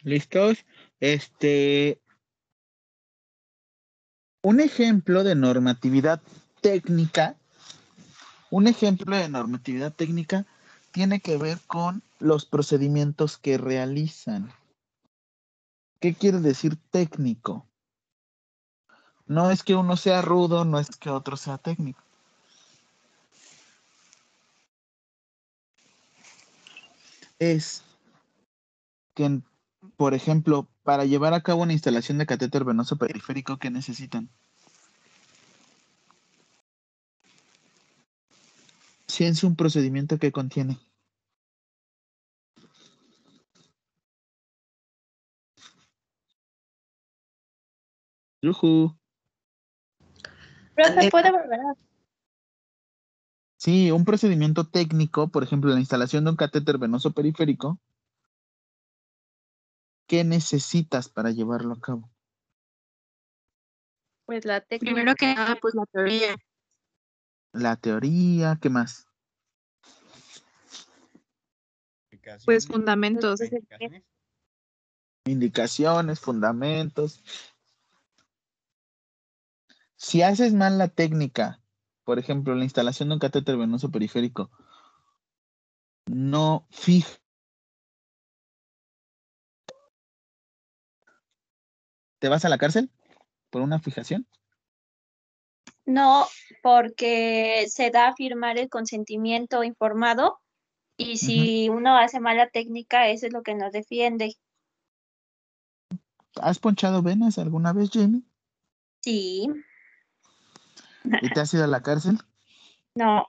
¿Listos? 0.03 0.65
Este. 1.01 2.01
Un 4.43 4.61
ejemplo 4.61 5.23
de 5.23 5.35
normatividad 5.35 6.21
técnica. 6.61 7.37
Un 8.51 8.67
ejemplo 8.67 9.17
de 9.17 9.29
normatividad 9.29 9.93
técnica 9.93 10.47
tiene 10.91 11.21
que 11.21 11.37
ver 11.37 11.59
con 11.67 12.03
los 12.19 12.45
procedimientos 12.45 13.39
que 13.39 13.59
realizan. 13.59 14.53
¿Qué 16.01 16.15
quiere 16.15 16.41
decir 16.41 16.77
técnico? 16.91 17.67
No 19.27 19.51
es 19.51 19.63
que 19.63 19.75
uno 19.75 19.97
sea 19.97 20.21
rudo, 20.21 20.65
no 20.65 20.79
es 20.79 20.89
que 20.97 21.09
otro 21.09 21.37
sea 21.37 21.59
técnico. 21.59 22.03
Es 27.39 27.83
que, 29.15 29.41
por 29.97 30.15
ejemplo, 30.15 30.69
para 30.83 31.05
llevar 31.05 31.35
a 31.35 31.43
cabo 31.43 31.63
una 31.63 31.73
instalación 31.73 32.19
de 32.19 32.27
catéter 32.27 32.65
venoso 32.65 32.97
periférico, 32.97 33.59
¿qué 33.59 33.71
necesitan? 33.71 34.29
Si 39.07 39.25
es 39.25 39.45
un 39.45 39.57
procedimiento 39.57 40.19
que 40.19 40.33
contiene. 40.33 40.79
Yujú. 48.43 48.97
Profe, 50.75 51.11
¿puede 51.11 51.31
volver 51.31 51.61
a 51.61 51.75
Sí, 53.63 53.93
un 53.93 54.05
procedimiento 54.05 54.65
técnico, 54.65 55.29
por 55.29 55.45
ejemplo, 55.45 55.73
la 55.73 55.79
instalación 55.79 56.25
de 56.25 56.31
un 56.31 56.37
catéter 56.37 56.79
venoso 56.79 57.13
periférico. 57.13 57.79
¿Qué 60.13 60.25
necesitas 60.25 61.09
para 61.09 61.31
llevarlo 61.31 61.73
a 61.73 61.81
cabo? 61.81 62.11
Pues 64.27 64.45
la 64.45 64.61
técnica. 64.61 64.95
Primero 64.95 65.15
que 65.15 65.35
nada, 65.35 65.57
pues 65.59 65.75
la 65.75 65.87
teoría. 65.87 66.37
La 67.55 67.77
teoría, 67.77 68.59
¿qué 68.61 68.69
más? 68.69 69.09
Pues 72.45 72.67
fundamentos. 72.67 73.41
Indicaciones, 75.25 76.21
fundamentos. 76.21 77.25
Si 79.97 80.21
haces 80.21 80.53
mal 80.53 80.77
la 80.77 80.89
técnica, 80.89 81.63
por 82.05 82.19
ejemplo, 82.19 82.55
la 82.55 82.65
instalación 82.65 83.09
de 83.09 83.15
un 83.15 83.19
catéter 83.19 83.57
venoso 83.57 83.91
periférico, 83.91 84.51
no 86.05 86.67
fija. 86.69 87.22
¿Te 92.23 92.29
vas 92.29 92.45
a 92.45 92.49
la 92.49 92.57
cárcel 92.57 92.89
por 93.51 93.63
una 93.63 93.81
fijación? 93.81 94.29
No, 95.85 96.25
porque 96.63 97.67
se 97.69 97.91
da 97.91 98.07
a 98.07 98.15
firmar 98.15 98.59
el 98.59 98.69
consentimiento 98.69 99.65
informado 99.65 100.39
y 100.97 101.17
si 101.17 101.69
uno 101.69 101.99
hace 101.99 102.21
mala 102.21 102.49
técnica, 102.49 103.09
eso 103.09 103.27
es 103.27 103.33
lo 103.33 103.43
que 103.43 103.57
nos 103.57 103.73
defiende. 103.73 104.37
¿Has 106.41 106.61
ponchado 106.61 107.03
venas 107.03 107.39
alguna 107.39 107.73
vez, 107.73 107.91
Jamie? 107.93 108.23
Sí, 109.01 109.49
¿Y 111.23 111.29
te 111.29 111.41
has 111.41 111.53
ido 111.53 111.65
a 111.65 111.67
la 111.67 111.83
cárcel? 111.83 112.19
no, 112.95 113.27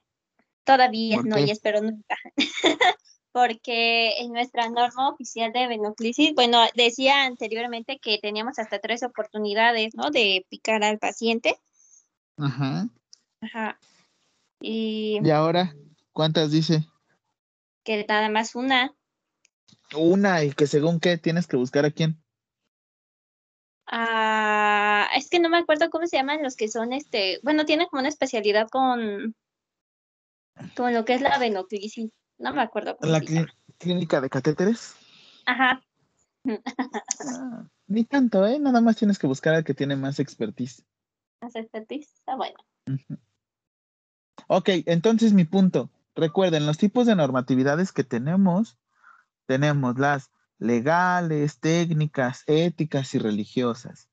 todavía 0.66 1.16
¿Por 1.16 1.26
no 1.26 1.40
y 1.40 1.50
espero 1.50 1.82
nunca. 1.82 2.16
Porque 3.34 4.20
en 4.20 4.32
nuestra 4.32 4.70
norma 4.70 5.10
oficial 5.10 5.52
de 5.52 5.68
venoclisis, 5.68 6.34
bueno, 6.34 6.60
decía 6.76 7.26
anteriormente 7.26 8.00
que 8.00 8.20
teníamos 8.20 8.60
hasta 8.60 8.80
tres 8.80 9.04
oportunidades, 9.04 9.96
¿no? 9.96 10.10
De 10.12 10.46
picar 10.50 10.84
al 10.84 11.00
paciente. 11.00 11.58
Ajá. 12.38 12.88
Ajá. 13.42 13.80
Y 14.62 15.20
¿Y 15.22 15.30
ahora 15.32 15.76
cuántas 16.14 16.52
dice? 16.52 16.88
que 17.84 18.06
nada 18.08 18.30
más 18.30 18.56
una. 18.56 18.96
Una, 19.96 20.44
y 20.44 20.52
que 20.52 20.68
según 20.68 21.00
qué 21.00 21.18
tienes 21.18 21.48
que 21.48 21.58
buscar 21.58 21.86
a 21.86 21.92
quién. 21.92 22.24
Ah, 23.86 25.08
es 25.16 25.30
que 25.30 25.40
no 25.40 25.50
me 25.50 25.58
acuerdo 25.58 25.90
cómo 25.90 26.08
se 26.08 26.18
llaman 26.18 26.42
los 26.42 26.56
que 26.56 26.70
son 26.70 26.94
este, 26.94 27.40
bueno, 27.44 27.66
tienen 27.66 27.88
como 27.88 28.00
una 28.00 28.10
especialidad 28.10 28.70
con, 28.70 29.36
con 30.76 30.94
lo 30.94 31.06
que 31.06 31.14
es 31.14 31.22
la 31.22 31.38
venoclisis. 31.38 32.10
No 32.44 32.54
me 32.54 32.62
acuerdo 32.62 32.98
cómo 32.98 33.10
¿La 33.10 33.22
clí- 33.22 33.48
clínica 33.78 34.20
de 34.20 34.30
catéteres? 34.30 34.96
Ajá. 35.46 35.82
Ah, 36.46 37.64
ni 37.88 38.04
tanto, 38.04 38.46
¿eh? 38.46 38.60
Nada 38.60 38.82
más 38.82 38.98
tienes 38.98 39.18
que 39.18 39.28
buscar 39.28 39.54
al 39.56 39.64
que 39.64 39.74
tiene 39.74 39.96
más 39.96 40.20
expertise. 40.20 40.86
Más 41.42 41.56
expertise. 41.56 42.14
Está 42.14 42.36
bueno. 42.36 42.58
Ok, 44.48 44.70
entonces 44.88 45.32
mi 45.32 45.46
punto. 45.46 45.90
Recuerden, 46.16 46.66
los 46.66 46.78
tipos 46.78 47.08
de 47.08 47.16
normatividades 47.16 47.94
que 47.94 48.04
tenemos, 48.04 48.78
tenemos 49.46 49.98
las 49.98 50.32
legales, 50.60 51.62
técnicas, 51.62 52.44
éticas 52.48 53.16
y 53.16 53.20
religiosas. 53.20 54.10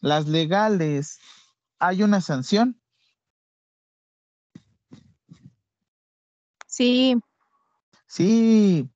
Las 0.00 0.28
legales, 0.28 1.20
¿hay 1.78 2.02
una 2.02 2.20
sanción? 2.20 2.78
Sí, 6.66 7.16
Sí. 8.12 8.90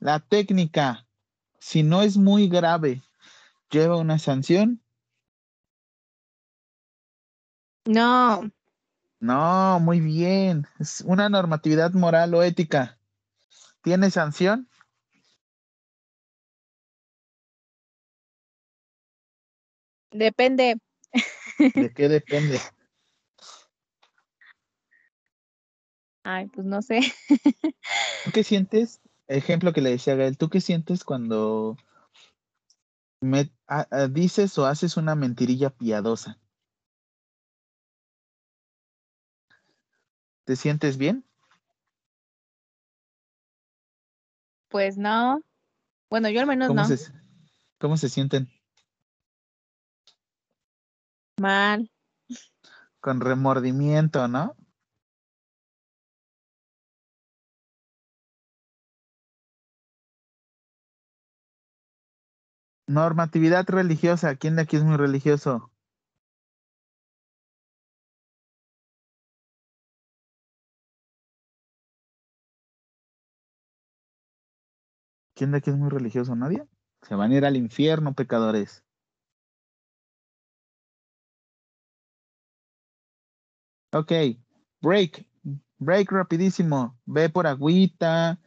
La 0.00 0.18
técnica, 0.18 1.06
si 1.60 1.84
no 1.84 2.02
es 2.02 2.16
muy 2.16 2.48
grave, 2.48 3.00
lleva 3.70 3.96
una 3.96 4.18
sanción. 4.18 4.82
no, 7.86 8.50
No, 9.20 9.78
muy 9.78 10.00
bien. 10.00 10.66
Es 10.80 11.00
una 11.02 11.28
normatividad 11.28 11.92
moral 11.92 12.34
o 12.34 12.42
ética. 12.42 12.98
¿Tiene 13.82 14.10
sanción? 14.10 14.68
depende. 20.10 20.76
¿De 21.58 21.92
qué 21.94 22.08
depende? 22.08 22.58
Ay, 26.24 26.46
pues 26.46 26.66
no 26.66 26.80
sé. 26.82 27.00
¿Tú 28.24 28.30
qué 28.32 28.42
sientes? 28.44 29.00
Ejemplo 29.28 29.72
que 29.72 29.82
le 29.82 29.90
decía 29.90 30.14
a 30.14 30.16
Gael, 30.16 30.38
¿tú 30.38 30.48
qué 30.48 30.60
sientes 30.60 31.04
cuando 31.04 31.76
me, 33.20 33.50
a- 33.66 33.86
a- 33.90 34.08
dices 34.08 34.56
o 34.58 34.66
haces 34.66 34.96
una 34.96 35.14
mentirilla 35.14 35.70
piadosa? 35.70 36.38
¿Te 40.44 40.56
sientes 40.56 40.96
bien? 40.96 41.24
Pues 44.68 44.96
no. 44.96 45.42
Bueno, 46.10 46.28
yo 46.30 46.40
al 46.40 46.46
menos 46.46 46.68
¿Cómo, 46.68 46.80
no. 46.80 46.86
se, 46.86 47.12
¿Cómo 47.78 47.96
se 47.96 48.08
sienten? 48.08 48.48
Mal. 51.38 51.90
Con 53.00 53.20
remordimiento, 53.20 54.26
¿no? 54.28 54.56
Normatividad 62.86 63.68
religiosa. 63.68 64.36
¿Quién 64.36 64.56
de 64.56 64.62
aquí 64.62 64.76
es 64.76 64.84
muy 64.84 64.96
religioso? 64.96 65.70
¿Quién 75.34 75.52
de 75.52 75.58
aquí 75.58 75.70
es 75.70 75.76
muy 75.76 75.90
religioso? 75.90 76.34
¿Nadie? 76.34 76.66
Se 77.02 77.14
van 77.14 77.30
a 77.30 77.36
ir 77.36 77.44
al 77.44 77.56
infierno, 77.56 78.14
pecadores. 78.14 78.82
Ok, 83.92 84.12
break, 84.82 85.24
break 85.78 86.10
rapidísimo. 86.12 86.98
Ve 87.06 87.28
por 87.30 87.46
agüita. 87.46 88.40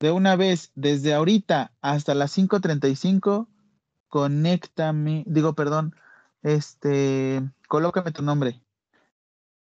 De 0.00 0.10
una 0.10 0.34
vez, 0.34 0.72
desde 0.74 1.14
ahorita 1.14 1.72
hasta 1.80 2.14
las 2.14 2.32
5.35, 2.32 3.48
conéctame, 4.08 5.22
digo, 5.28 5.54
perdón, 5.54 5.94
este, 6.42 7.42
colócame 7.68 8.10
tu 8.10 8.22
nombre. 8.22 8.60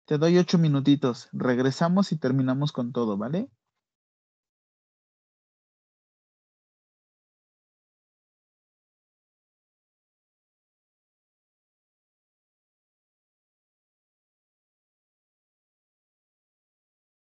Te 0.05 0.17
doy 0.17 0.37
ocho 0.37 0.57
minutitos. 0.57 1.27
Regresamos 1.33 2.13
y 2.13 2.17
terminamos 2.17 2.71
con 2.71 2.93
todo, 2.93 3.17
¿vale? 3.17 3.49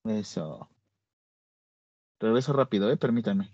Eso. 0.06 0.68
Regreso 2.20 2.54
rápido, 2.54 2.92
¿eh? 2.92 2.98
Permítanme. 2.98 3.50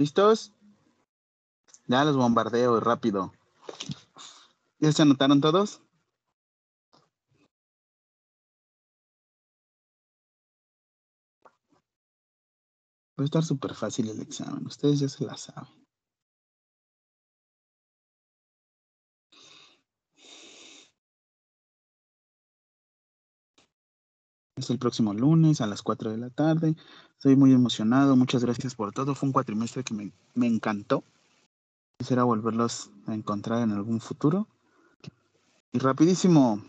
¿Listos? 0.00 0.54
Ya 1.86 2.02
los 2.04 2.16
bombardeo 2.16 2.80
rápido. 2.80 3.34
¿Ya 4.78 4.90
se 4.92 5.02
anotaron 5.02 5.42
todos? 5.42 5.82
Va 13.18 13.24
a 13.24 13.24
estar 13.24 13.44
súper 13.44 13.74
fácil 13.74 14.08
el 14.08 14.22
examen. 14.22 14.66
Ustedes 14.66 15.00
ya 15.00 15.08
se 15.10 15.22
la 15.26 15.36
saben. 15.36 15.79
Es 24.60 24.68
el 24.68 24.78
próximo 24.78 25.14
lunes 25.14 25.62
a 25.62 25.66
las 25.66 25.80
4 25.80 26.10
de 26.10 26.18
la 26.18 26.28
tarde. 26.28 26.76
Estoy 27.14 27.34
muy 27.34 27.50
emocionado. 27.54 28.14
Muchas 28.14 28.44
gracias 28.44 28.74
por 28.74 28.92
todo. 28.92 29.14
Fue 29.14 29.26
un 29.26 29.32
cuatrimestre 29.32 29.82
que 29.82 29.94
me, 29.94 30.12
me 30.34 30.46
encantó. 30.46 31.02
Quisiera 31.98 32.24
volverlos 32.24 32.90
a 33.06 33.14
encontrar 33.14 33.62
en 33.62 33.72
algún 33.72 34.00
futuro. 34.00 34.48
Y 35.72 35.78
rapidísimo. 35.78 36.62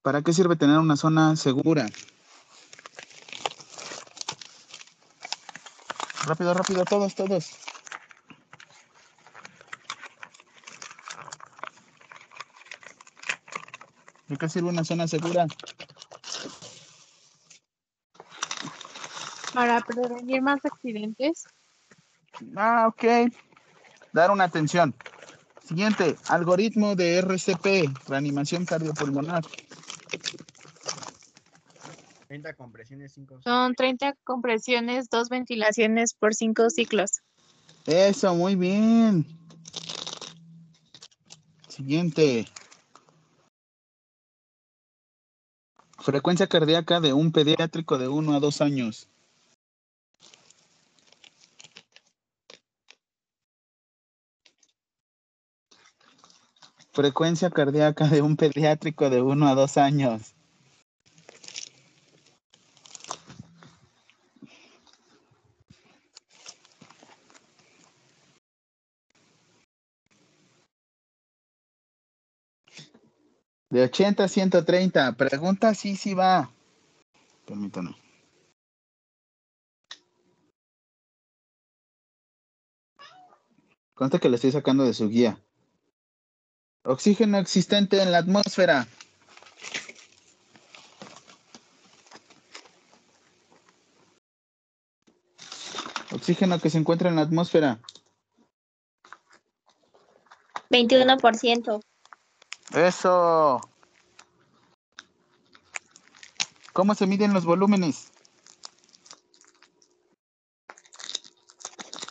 ¿Para 0.00 0.22
qué 0.22 0.32
sirve 0.32 0.56
tener 0.56 0.78
una 0.78 0.96
zona 0.96 1.36
segura? 1.36 1.86
Rápido, 6.24 6.54
rápido, 6.54 6.84
todos, 6.86 7.14
todos. 7.14 7.50
¿De 14.32 14.38
qué 14.38 14.48
sirve 14.48 14.70
una 14.70 14.82
zona 14.82 15.06
segura? 15.06 15.46
Para 19.52 19.78
prevenir 19.82 20.40
más 20.40 20.64
accidentes. 20.64 21.44
Ah, 22.56 22.86
ok. 22.88 23.30
Dar 24.14 24.30
una 24.30 24.44
atención. 24.44 24.94
Siguiente, 25.62 26.16
algoritmo 26.28 26.96
de 26.96 27.18
RCP, 27.18 27.92
reanimación 28.08 28.64
cardiopulmonar. 28.64 29.44
30 32.28 32.54
compresiones, 32.54 33.12
5 33.12 33.38
Son 33.42 33.74
30 33.74 34.14
compresiones, 34.24 35.10
dos 35.10 35.28
ventilaciones 35.28 36.14
por 36.14 36.32
5 36.34 36.70
ciclos. 36.70 37.20
Eso, 37.84 38.34
muy 38.34 38.56
bien. 38.56 39.26
Siguiente. 41.68 42.48
Frecuencia 46.02 46.48
cardíaca 46.48 47.00
de 47.00 47.12
un 47.12 47.30
pediátrico 47.30 47.96
de 47.96 48.08
1 48.08 48.34
a 48.34 48.40
2 48.40 48.60
años. 48.60 49.08
Frecuencia 56.92 57.50
cardíaca 57.50 58.08
de 58.08 58.20
un 58.20 58.36
pediátrico 58.36 59.10
de 59.10 59.22
1 59.22 59.46
a 59.46 59.54
2 59.54 59.76
años. 59.76 60.34
De 73.72 73.84
80 73.84 74.24
a 74.24 74.28
130. 74.28 75.12
Pregunta 75.12 75.74
sí, 75.74 75.96
sí 75.96 76.12
va. 76.12 76.52
Permítame. 77.46 77.96
Consta 83.94 84.18
que 84.18 84.28
le 84.28 84.36
estoy 84.36 84.52
sacando 84.52 84.84
de 84.84 84.92
su 84.92 85.08
guía. 85.08 85.38
Oxígeno 86.84 87.38
existente 87.38 88.02
en 88.02 88.12
la 88.12 88.18
atmósfera. 88.18 88.86
Oxígeno 96.12 96.58
que 96.58 96.68
se 96.68 96.76
encuentra 96.76 97.08
en 97.08 97.16
la 97.16 97.22
atmósfera. 97.22 97.80
21%. 100.68 101.82
Eso. 102.74 103.68
¿Cómo 106.72 106.94
se 106.94 107.06
miden 107.06 107.34
los 107.34 107.44
volúmenes? 107.44 108.10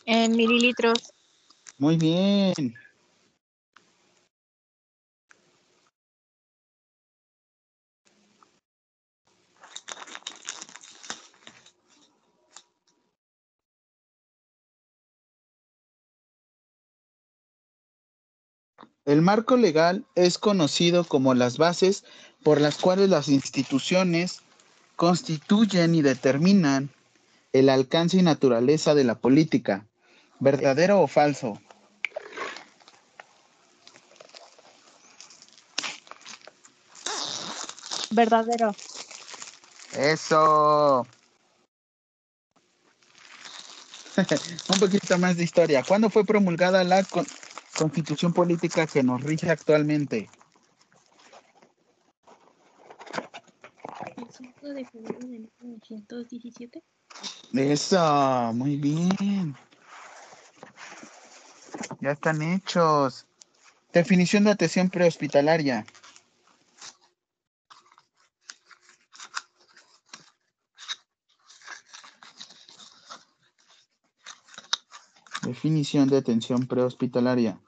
En 0.06 0.36
mililitros. 0.36 1.12
Muy 1.80 1.98
bien. 1.98 2.76
El 19.12 19.22
marco 19.22 19.58
legal 19.58 20.06
es 20.16 20.38
conocido 20.38 21.04
como 21.04 21.34
las 21.34 21.58
bases 21.58 22.06
por 22.46 22.62
las 22.62 22.78
cuales 22.78 23.10
las 23.10 23.28
instituciones 23.28 24.40
constituyen 24.96 25.96
y 25.96 26.02
determinan 26.02 26.90
el 27.52 27.68
alcance 27.68 28.16
y 28.16 28.22
naturaleza 28.22 28.96
de 28.96 29.04
la 29.04 29.16
política. 29.16 29.86
¿Verdadero 30.40 31.02
o 31.02 31.08
falso? 31.08 31.60
Verdadero. 38.12 38.74
Eso. 39.92 41.06
Un 44.70 44.80
poquito 44.80 45.18
más 45.18 45.36
de 45.36 45.44
historia. 45.44 45.84
¿Cuándo 45.84 46.10
fue 46.10 46.24
promulgada 46.24 46.86
la 46.86 47.04
constitución 47.82 48.32
política 48.32 48.86
que 48.86 49.02
nos 49.02 49.24
rige 49.24 49.50
actualmente? 49.50 50.30
El 54.18 54.28
5 54.30 54.68
de 54.68 54.86
febrero 54.86 55.28
de 55.28 55.40
1917. 55.40 56.84
Eso, 57.54 58.52
muy 58.54 58.76
bien. 58.76 59.56
Ya 62.02 62.12
están 62.12 62.44
hechos. 62.44 63.26
Definición 63.92 64.44
de 64.44 64.52
atención 64.52 64.92
prehospitalaria. 64.92 65.84
Definición 75.42 76.08
de 76.10 76.18
atención 76.18 76.68
prehospitalaria. 76.68 77.60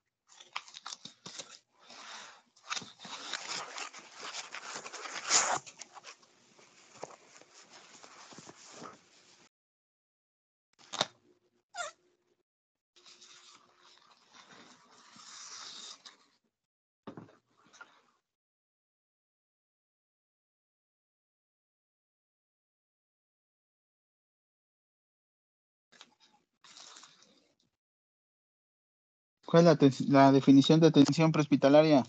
¿Cuál 29.54 29.68
es 29.68 30.10
la, 30.10 30.32
definición 30.32 30.80
de 30.80 30.88
atención 30.88 31.32
prehospitalaria? 31.32 32.02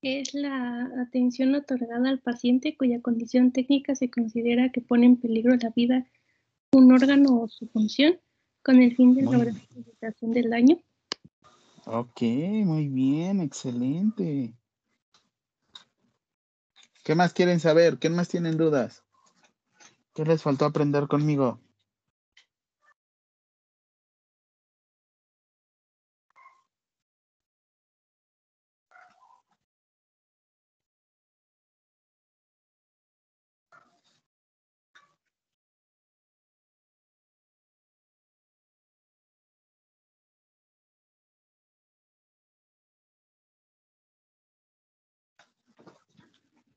Es 0.00 0.32
la 0.32 0.88
atención 1.02 1.54
otorgada 1.54 2.08
al 2.08 2.18
paciente 2.18 2.78
cuya 2.78 3.02
condición 3.02 3.52
técnica 3.52 3.94
se 3.94 4.08
considera 4.10 4.72
que 4.72 4.80
pone 4.80 5.04
en 5.04 5.18
peligro 5.18 5.54
la 5.54 5.68
vida, 5.68 6.06
un 6.72 6.90
órgano 6.94 7.42
o 7.42 7.48
su 7.48 7.68
función, 7.68 8.18
con 8.62 8.80
el 8.80 8.96
fin 8.96 9.14
de 9.14 9.24
Muy 9.24 9.34
lograr 9.34 9.52
la 9.52 9.80
evitación 9.82 10.32
del 10.32 10.48
daño. 10.48 10.78
Ok, 11.84 12.22
muy 12.22 12.88
bien, 12.88 13.42
excelente. 13.42 14.54
¿Qué 17.04 17.14
más 17.14 17.34
quieren 17.34 17.60
saber? 17.60 17.98
¿Qué 17.98 18.08
más 18.08 18.28
tienen 18.28 18.56
dudas? 18.56 19.04
¿Qué 20.14 20.24
les 20.24 20.42
faltó 20.42 20.64
aprender 20.64 21.06
conmigo? 21.06 21.60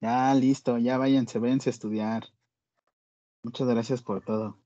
Ya, 0.01 0.33
listo, 0.33 0.77
ya 0.77 0.97
váyanse, 0.97 1.39
váyanse 1.39 1.69
a 1.69 1.71
estudiar. 1.71 2.23
Muchas 3.43 3.67
gracias 3.67 4.01
por 4.01 4.23
todo. 4.23 4.57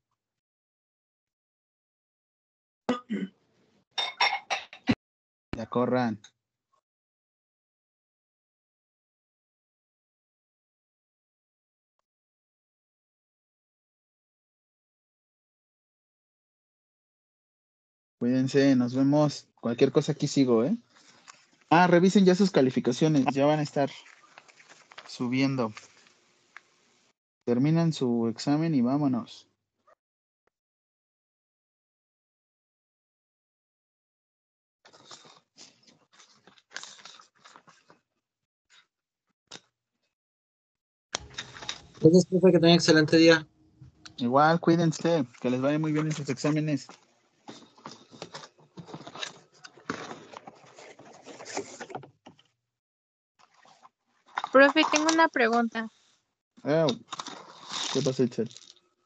Ya 5.56 5.66
corran. 5.68 6.20
Cuídense, 18.20 18.76
nos 18.76 18.96
vemos. 18.96 19.48
Cualquier 19.60 19.92
cosa 19.92 20.14
aquí 20.14 20.28
sigo, 20.28 20.64
¿eh? 20.64 20.78
Ah, 21.70 21.88
revisen 21.88 22.26
ya 22.26 22.36
sus 22.36 22.52
calificaciones, 22.52 23.26
ya 23.34 23.46
van 23.46 23.60
a 23.60 23.64
estar 23.64 23.90
subiendo. 25.14 25.72
Terminan 27.46 27.94
su 27.94 28.28
examen 28.28 28.74
y 28.74 28.82
vámonos. 28.82 29.48
Gracias, 42.02 42.26
profe, 42.26 42.52
que 42.52 42.60
tengan 42.60 42.76
excelente 42.76 43.18
día. 43.18 43.48
Igual, 44.18 44.60
cuídense, 44.60 45.26
que 45.40 45.50
les 45.50 45.62
vaya 45.62 45.80
muy 45.80 45.92
bien 45.92 46.08
en 46.08 46.12
sus 46.12 46.28
exámenes. 46.30 46.88
Profe, 54.52 54.84
tengo 55.04 55.14
una 55.16 55.28
pregunta. 55.28 55.90
Ew. 56.64 56.88
¿Qué 57.94 58.02
pasa, 58.02 58.24
Itzel? 58.24 58.50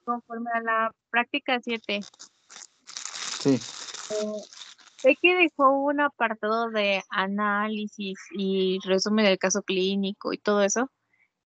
Conforme 0.06 0.52
a 0.54 0.62
la 0.62 0.92
práctica 1.10 1.60
7, 1.62 2.06
Sí, 3.42 3.50
eh, 4.10 4.44
sé 5.02 5.18
que 5.22 5.36
dejó 5.36 5.70
un 5.70 6.00
apartado 6.02 6.70
de 6.70 7.04
análisis 7.10 8.18
y 8.38 8.80
resumen 8.84 9.26
del 9.26 9.38
caso 9.38 9.62
clínico 9.64 10.34
y 10.34 10.38
todo 10.38 10.64
eso. 10.64 10.90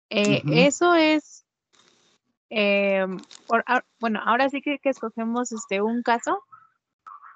Eh. 0.09 0.41
Eso 0.51 0.95
es, 0.95 1.45
eh, 2.49 3.05
por- 3.45 3.63
ah, 3.67 3.83
bueno, 3.99 4.19
ahora 4.25 4.49
sí 4.49 4.61
que, 4.61 4.79
que 4.79 4.89
escogemos 4.89 5.51
este 5.51 5.81
un 5.81 6.01
caso 6.03 6.43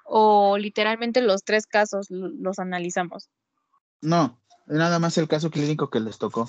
o 0.04 0.58
literalmente 0.58 1.22
los 1.22 1.44
tres 1.44 1.66
casos 1.66 2.08
los 2.10 2.58
analizamos. 2.58 3.30
no, 4.02 4.38
nada 4.66 4.98
más 4.98 5.16
el 5.18 5.28
caso 5.28 5.50
clínico 5.50 5.88
que 5.90 6.00
les 6.00 6.18
tocó. 6.18 6.48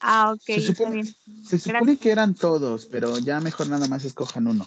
Ah, 0.00 0.32
ok, 0.32 0.42
Se 0.44 0.60
supone, 0.60 1.02
bien. 1.02 1.16
se 1.44 1.58
supone 1.58 1.96
que 1.96 2.10
eran 2.10 2.34
todos, 2.34 2.86
pero 2.86 3.18
ya 3.18 3.40
mejor 3.40 3.68
nada 3.68 3.88
más 3.88 4.04
escojan 4.04 4.46
uno. 4.46 4.66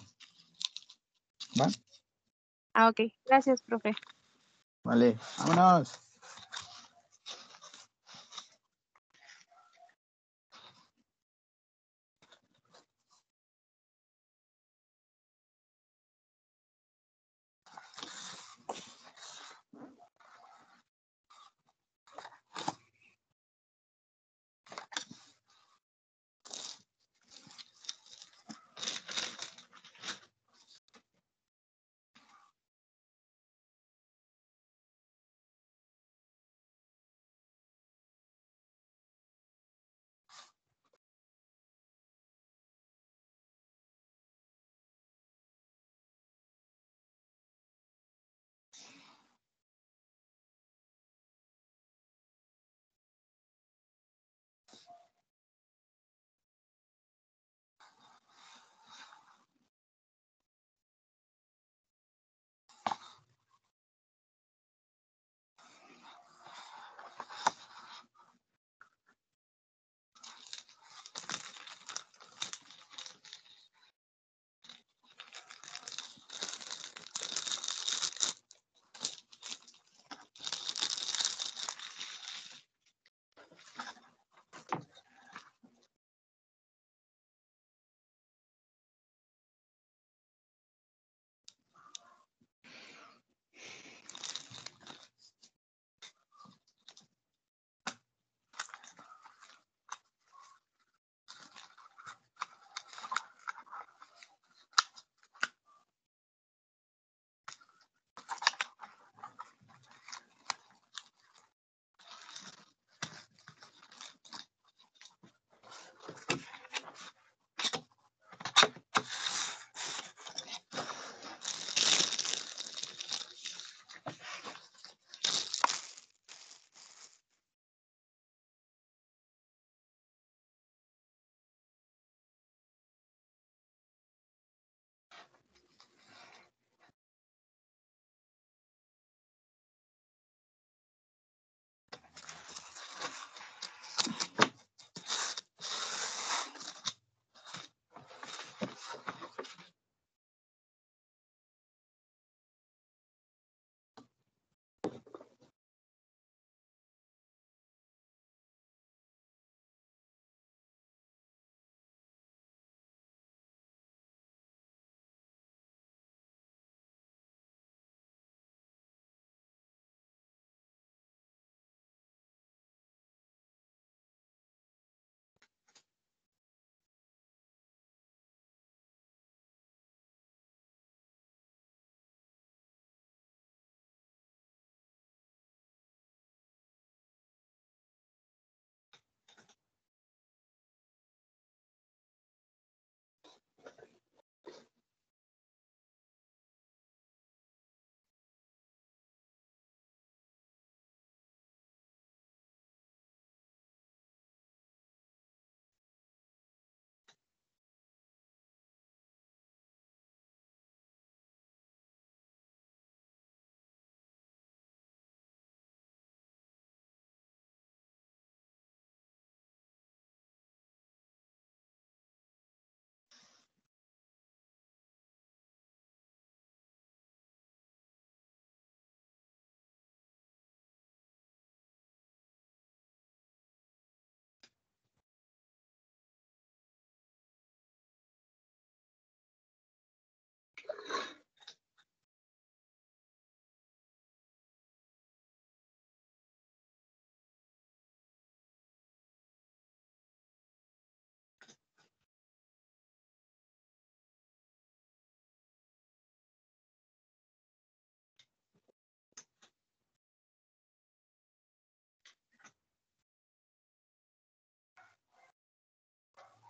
¿Va? 1.60 1.68
Ah, 2.74 2.88
ok, 2.88 3.00
gracias, 3.26 3.62
profe. 3.62 3.94
Vale, 4.82 5.16
vámonos. 5.38 6.00